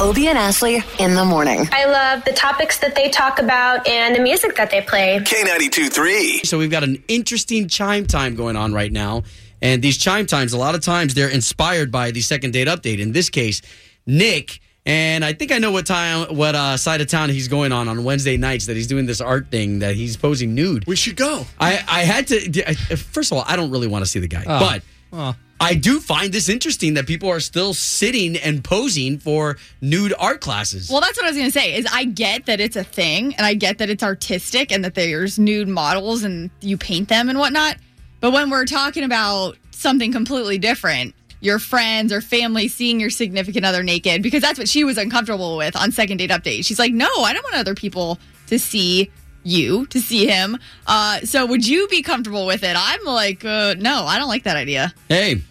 Obie 0.00 0.28
and 0.28 0.36
Ashley 0.36 0.82
in 0.98 1.14
the 1.14 1.24
morning. 1.24 1.68
I 1.72 1.86
love 1.86 2.24
the 2.24 2.32
topics 2.32 2.80
that 2.80 2.94
they 2.94 3.08
talk 3.08 3.38
about 3.38 3.86
and 3.86 4.14
the 4.14 4.20
music 4.20 4.56
that 4.56 4.70
they 4.70 4.82
play. 4.82 5.20
K92 5.20 5.90
3. 5.90 6.40
So 6.44 6.58
we've 6.58 6.70
got 6.70 6.82
an 6.82 7.02
interesting 7.08 7.68
chime 7.68 8.06
time 8.06 8.34
going 8.34 8.56
on 8.56 8.74
right 8.74 8.92
now. 8.92 9.22
And 9.62 9.80
these 9.80 9.96
chime 9.96 10.26
times, 10.26 10.52
a 10.52 10.58
lot 10.58 10.74
of 10.74 10.82
times 10.82 11.14
they're 11.14 11.28
inspired 11.30 11.90
by 11.90 12.10
the 12.10 12.20
second 12.20 12.50
date 12.52 12.68
update. 12.68 12.98
In 12.98 13.12
this 13.12 13.30
case, 13.30 13.62
Nick, 14.06 14.60
and 14.84 15.24
I 15.24 15.32
think 15.32 15.52
I 15.52 15.58
know 15.58 15.70
what 15.70 15.86
time, 15.86 16.36
what 16.36 16.54
uh, 16.56 16.76
side 16.76 17.00
of 17.00 17.06
town 17.06 17.30
he's 17.30 17.46
going 17.48 17.70
on 17.70 17.88
on 17.88 18.02
Wednesday 18.02 18.36
nights 18.36 18.66
that 18.66 18.74
he's 18.76 18.88
doing 18.88 19.06
this 19.06 19.20
art 19.20 19.50
thing 19.52 19.78
that 19.78 19.94
he's 19.94 20.16
posing 20.16 20.54
nude. 20.54 20.84
We 20.88 20.96
should 20.96 21.14
go. 21.16 21.46
I, 21.60 21.74
I 21.88 22.00
had 22.00 22.26
to, 22.28 22.68
I- 22.68 22.74
first 22.96 23.30
of 23.30 23.38
all, 23.38 23.44
I 23.46 23.54
don't 23.54 23.70
really 23.70 23.86
want 23.86 24.04
to 24.04 24.10
see 24.10 24.18
the 24.18 24.26
guy, 24.28 24.42
Oh. 24.46 24.58
but 24.58 24.82
Oh. 25.14 25.36
I 25.60 25.74
do 25.74 26.00
find 26.00 26.32
this 26.32 26.48
interesting 26.48 26.94
that 26.94 27.06
people 27.06 27.28
are 27.28 27.38
still 27.38 27.72
sitting 27.72 28.36
and 28.36 28.64
posing 28.64 29.20
for 29.20 29.58
nude 29.80 30.12
art 30.18 30.40
classes. 30.40 30.90
Well, 30.90 31.00
that's 31.00 31.16
what 31.16 31.24
I 31.26 31.28
was 31.28 31.36
going 31.36 31.50
to 31.52 31.56
say. 31.56 31.76
Is 31.76 31.86
I 31.92 32.04
get 32.06 32.46
that 32.46 32.58
it's 32.58 32.74
a 32.74 32.82
thing, 32.82 33.36
and 33.36 33.46
I 33.46 33.54
get 33.54 33.78
that 33.78 33.88
it's 33.90 34.02
artistic, 34.02 34.72
and 34.72 34.84
that 34.84 34.94
there's 34.96 35.38
nude 35.38 35.68
models, 35.68 36.24
and 36.24 36.50
you 36.60 36.76
paint 36.76 37.08
them 37.08 37.28
and 37.28 37.38
whatnot. 37.38 37.76
But 38.22 38.30
when 38.32 38.50
we're 38.50 38.66
talking 38.66 39.02
about 39.02 39.56
something 39.72 40.12
completely 40.12 40.56
different, 40.56 41.12
your 41.40 41.58
friends 41.58 42.12
or 42.12 42.20
family 42.20 42.68
seeing 42.68 43.00
your 43.00 43.10
significant 43.10 43.64
other 43.66 43.82
naked, 43.82 44.22
because 44.22 44.40
that's 44.40 44.60
what 44.60 44.68
she 44.68 44.84
was 44.84 44.96
uncomfortable 44.96 45.56
with 45.56 45.74
on 45.74 45.90
second 45.90 46.18
date 46.18 46.30
update. 46.30 46.64
She's 46.64 46.78
like, 46.78 46.92
"No, 46.92 47.08
I 47.24 47.32
don't 47.32 47.42
want 47.42 47.56
other 47.56 47.74
people 47.74 48.20
to 48.46 48.60
see 48.60 49.10
you, 49.42 49.86
to 49.86 50.00
see 50.00 50.24
him." 50.28 50.56
Uh, 50.86 51.18
so, 51.22 51.44
would 51.46 51.66
you 51.66 51.88
be 51.88 52.00
comfortable 52.00 52.46
with 52.46 52.62
it? 52.62 52.76
I'm 52.78 53.04
like, 53.04 53.44
uh, 53.44 53.74
no, 53.76 54.04
I 54.06 54.18
don't 54.20 54.28
like 54.28 54.44
that 54.44 54.56
idea. 54.56 54.94
hey, 55.08 55.42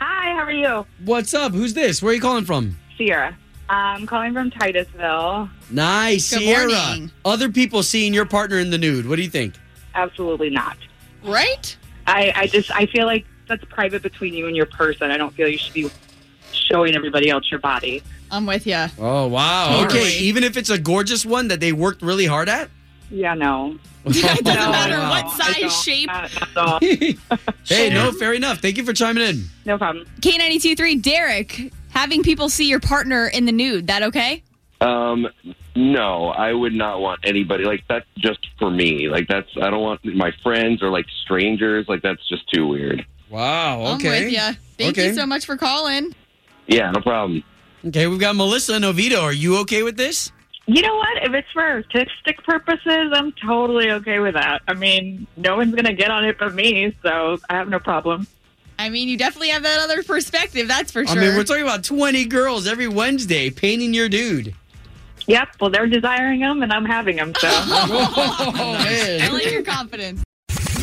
Hi, 0.00 0.32
how 0.32 0.44
are 0.44 0.50
you? 0.50 0.86
what's 1.04 1.34
up? 1.34 1.52
Who's 1.52 1.74
this? 1.74 2.02
Where 2.02 2.12
are 2.12 2.14
you 2.14 2.22
calling 2.22 2.46
from? 2.46 2.78
Sierra. 2.96 3.36
I'm 3.68 4.06
calling 4.06 4.32
from 4.32 4.50
Titusville. 4.50 5.50
Nice, 5.70 6.30
Good 6.30 6.40
Sierra. 6.40 6.68
morning. 6.72 7.10
Other 7.26 7.50
people 7.50 7.82
seeing 7.82 8.14
your 8.14 8.24
partner 8.26 8.58
in 8.58 8.70
the 8.70 8.78
nude. 8.78 9.06
What 9.06 9.16
do 9.16 9.22
you 9.22 9.28
think? 9.30 9.56
Absolutely 9.94 10.48
not. 10.48 10.78
Right? 11.22 11.76
I, 12.06 12.32
I 12.36 12.46
just 12.46 12.70
I 12.70 12.86
feel 12.86 13.06
like 13.06 13.24
that's 13.48 13.64
private 13.66 14.02
between 14.02 14.34
you 14.34 14.46
and 14.46 14.56
your 14.56 14.66
person. 14.66 15.10
I 15.10 15.16
don't 15.16 15.34
feel 15.34 15.48
you 15.48 15.58
should 15.58 15.74
be 15.74 15.90
showing 16.52 16.94
everybody 16.94 17.30
else 17.30 17.50
your 17.50 17.60
body. 17.60 18.02
I'm 18.30 18.46
with 18.46 18.66
you. 18.66 18.86
Oh 18.98 19.26
wow. 19.28 19.80
Totally. 19.82 20.00
Okay, 20.00 20.18
even 20.20 20.44
if 20.44 20.56
it's 20.56 20.70
a 20.70 20.78
gorgeous 20.78 21.24
one 21.26 21.48
that 21.48 21.60
they 21.60 21.72
worked 21.72 22.02
really 22.02 22.26
hard 22.26 22.48
at. 22.48 22.68
Yeah, 23.10 23.34
no. 23.34 23.78
it 24.06 24.22
doesn't 24.22 24.44
No, 24.44 24.70
matter 24.70 24.96
no, 24.96 25.08
what 25.08 25.24
I 25.26 25.52
size, 25.52 25.60
don't. 25.60 25.72
shape. 25.72 26.06
Not, 26.08 26.30
not 26.34 26.48
at 26.50 26.56
all. 26.56 27.38
Hey, 27.66 27.88
no, 27.90 28.12
fair 28.12 28.34
enough. 28.34 28.58
Thank 28.58 28.76
you 28.76 28.84
for 28.84 28.92
chiming 28.92 29.22
in. 29.26 29.44
No 29.64 29.78
problem. 29.78 30.04
K92.3, 30.20 31.00
Derek, 31.00 31.72
having 31.90 32.22
people 32.22 32.48
see 32.50 32.68
your 32.68 32.80
partner 32.80 33.26
in 33.28 33.46
the 33.46 33.52
nude, 33.52 33.86
that 33.86 34.02
okay? 34.02 34.42
Um, 34.82 35.28
no, 35.76 36.28
I 36.28 36.52
would 36.52 36.72
not 36.72 37.00
want 37.00 37.20
anybody 37.24 37.64
like 37.64 37.84
that's 37.88 38.06
just 38.18 38.40
for 38.58 38.70
me. 38.70 39.08
Like 39.08 39.26
that's 39.28 39.48
I 39.60 39.70
don't 39.70 39.82
want 39.82 40.04
my 40.04 40.32
friends 40.42 40.82
or 40.82 40.90
like 40.90 41.06
strangers. 41.24 41.86
Like 41.88 42.02
that's 42.02 42.26
just 42.28 42.48
too 42.52 42.66
weird. 42.66 43.04
Wow. 43.30 43.82
I'm 43.84 43.98
with 44.02 44.30
you. 44.32 44.38
Thank 44.78 44.96
Okay. 44.98 45.08
you 45.08 45.14
so 45.14 45.26
much 45.26 45.44
for 45.46 45.56
calling. 45.56 46.14
Yeah, 46.66 46.90
no 46.90 47.00
problem. 47.00 47.42
Okay, 47.86 48.06
we've 48.06 48.20
got 48.20 48.36
Melissa 48.36 48.74
and 48.74 48.84
Oviedo. 48.84 49.20
Are 49.20 49.32
you 49.32 49.58
okay 49.58 49.82
with 49.82 49.96
this? 49.96 50.30
You 50.66 50.80
know 50.80 50.94
what? 50.94 51.22
If 51.24 51.34
it's 51.34 51.50
for 51.52 51.62
artistic 51.62 52.42
purposes, 52.44 53.10
I'm 53.12 53.32
totally 53.32 53.90
okay 53.90 54.18
with 54.20 54.34
that. 54.34 54.62
I 54.66 54.72
mean, 54.74 55.26
no 55.36 55.56
one's 55.56 55.74
gonna 55.74 55.92
get 55.92 56.10
on 56.10 56.24
it 56.24 56.38
but 56.38 56.54
me, 56.54 56.94
so 57.02 57.38
I 57.50 57.56
have 57.56 57.68
no 57.68 57.78
problem. 57.78 58.26
I 58.78 58.88
mean, 58.88 59.08
you 59.08 59.16
definitely 59.18 59.50
have 59.50 59.62
that 59.64 59.80
other 59.80 60.02
perspective, 60.02 60.66
that's 60.66 60.90
for 60.90 61.06
sure. 61.06 61.16
I 61.16 61.20
mean, 61.20 61.36
we're 61.36 61.44
talking 61.44 61.62
about 61.62 61.84
20 61.84 62.24
girls 62.24 62.66
every 62.66 62.88
Wednesday 62.88 63.50
painting 63.50 63.92
your 63.94 64.08
dude. 64.08 64.54
Yep. 65.26 65.48
Well, 65.60 65.70
they're 65.70 65.86
desiring 65.86 66.40
them, 66.40 66.62
and 66.62 66.72
I'm 66.72 66.84
having 66.84 67.16
them. 67.16 67.32
So. 67.38 67.48
Oh, 68.56 68.76
I 68.78 69.28
like 69.32 69.50
your 69.50 69.62
confidence. 69.62 70.22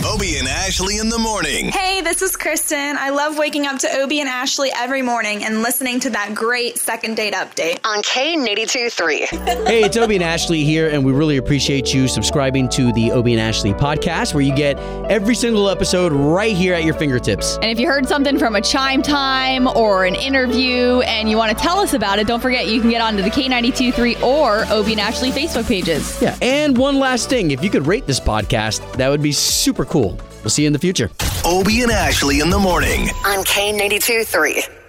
Obie 0.04 0.38
and 0.40 0.48
Ashley 0.48 0.98
in 0.98 1.10
the 1.10 1.18
morning. 1.18 1.68
Hey, 1.68 2.02
this 2.02 2.24
is 2.24 2.36
Kristen. 2.36 2.98
I 2.98 3.10
love 3.10 3.38
waking 3.38 3.68
up 3.68 3.78
to 3.80 4.02
Obie 4.02 4.20
and 4.20 4.28
Ashley 4.28 4.72
every 4.76 5.04
morning 5.04 5.44
and 5.44 5.62
listening 5.62 6.00
to 6.00 6.10
that 6.10 6.34
great 6.34 6.80
second 6.80 7.16
date 7.16 7.34
update. 7.36 7.80
On 7.86 8.02
K82 8.02 8.92
3. 8.92 9.18
Hey, 9.68 9.84
it's 9.84 9.98
Obie 9.98 10.16
and 10.16 10.24
Ashley 10.24 10.64
here, 10.64 10.90
and 10.90 11.06
we 11.06 11.12
really 11.12 11.38
appreciate 11.38 11.94
you 11.94 12.08
subscribing 12.08 12.68
to 12.70 12.92
the 12.94 13.12
Obie 13.12 13.34
and 13.34 13.42
Ashley 13.42 13.74
podcast, 13.74 14.34
where 14.34 14.42
you 14.42 14.56
get 14.56 14.80
every 15.10 15.36
single 15.36 15.70
episode 15.70 16.12
right 16.12 16.56
here 16.56 16.74
at 16.74 16.84
your 16.84 16.96
fingertips. 16.96 17.58
And 17.58 17.66
if 17.66 17.80
you 17.80 17.88
heard 17.88 18.08
something 18.08 18.40
from 18.40 18.56
a 18.56 18.62
chime 18.62 19.04
time 19.04 19.68
or 19.68 20.06
an 20.06 20.16
interview 20.16 21.02
and 21.02 21.30
you 21.30 21.38
want 21.38 21.56
to 21.56 21.64
tell 21.64 21.78
us 21.78 21.94
about 21.94 22.18
it, 22.18 22.26
don't 22.26 22.42
forget 22.42 22.68
you 22.68 22.82
can 22.82 22.90
get 22.90 23.02
onto 23.02 23.22
the 23.22 23.30
K92.3 23.30 24.24
or 24.24 24.66
Obie 24.74 24.94
and 24.94 25.02
Ashley 25.02 25.30
Facebook 25.30 25.68
pages. 25.68 26.20
Yeah, 26.22 26.36
and 26.42 26.76
one 26.76 26.98
last 26.98 27.30
thing 27.30 27.52
if 27.52 27.64
you 27.64 27.70
could 27.70 27.86
rate 27.86 28.08
this 28.08 28.20
podcast, 28.20 28.94
that 28.94 29.10
would 29.10 29.22
be 29.22 29.32
super 29.32 29.86
cool. 29.92 30.18
We'll 30.42 30.50
see 30.50 30.64
you 30.64 30.68
in 30.68 30.74
the 30.74 30.80
future. 30.80 31.12
Obie 31.46 31.84
and 31.84 31.92
Ashley 31.92 32.40
in 32.40 32.50
the 32.50 32.58
morning. 32.58 33.10
On 33.26 33.44
K82 33.44 34.26
3. 34.26 34.81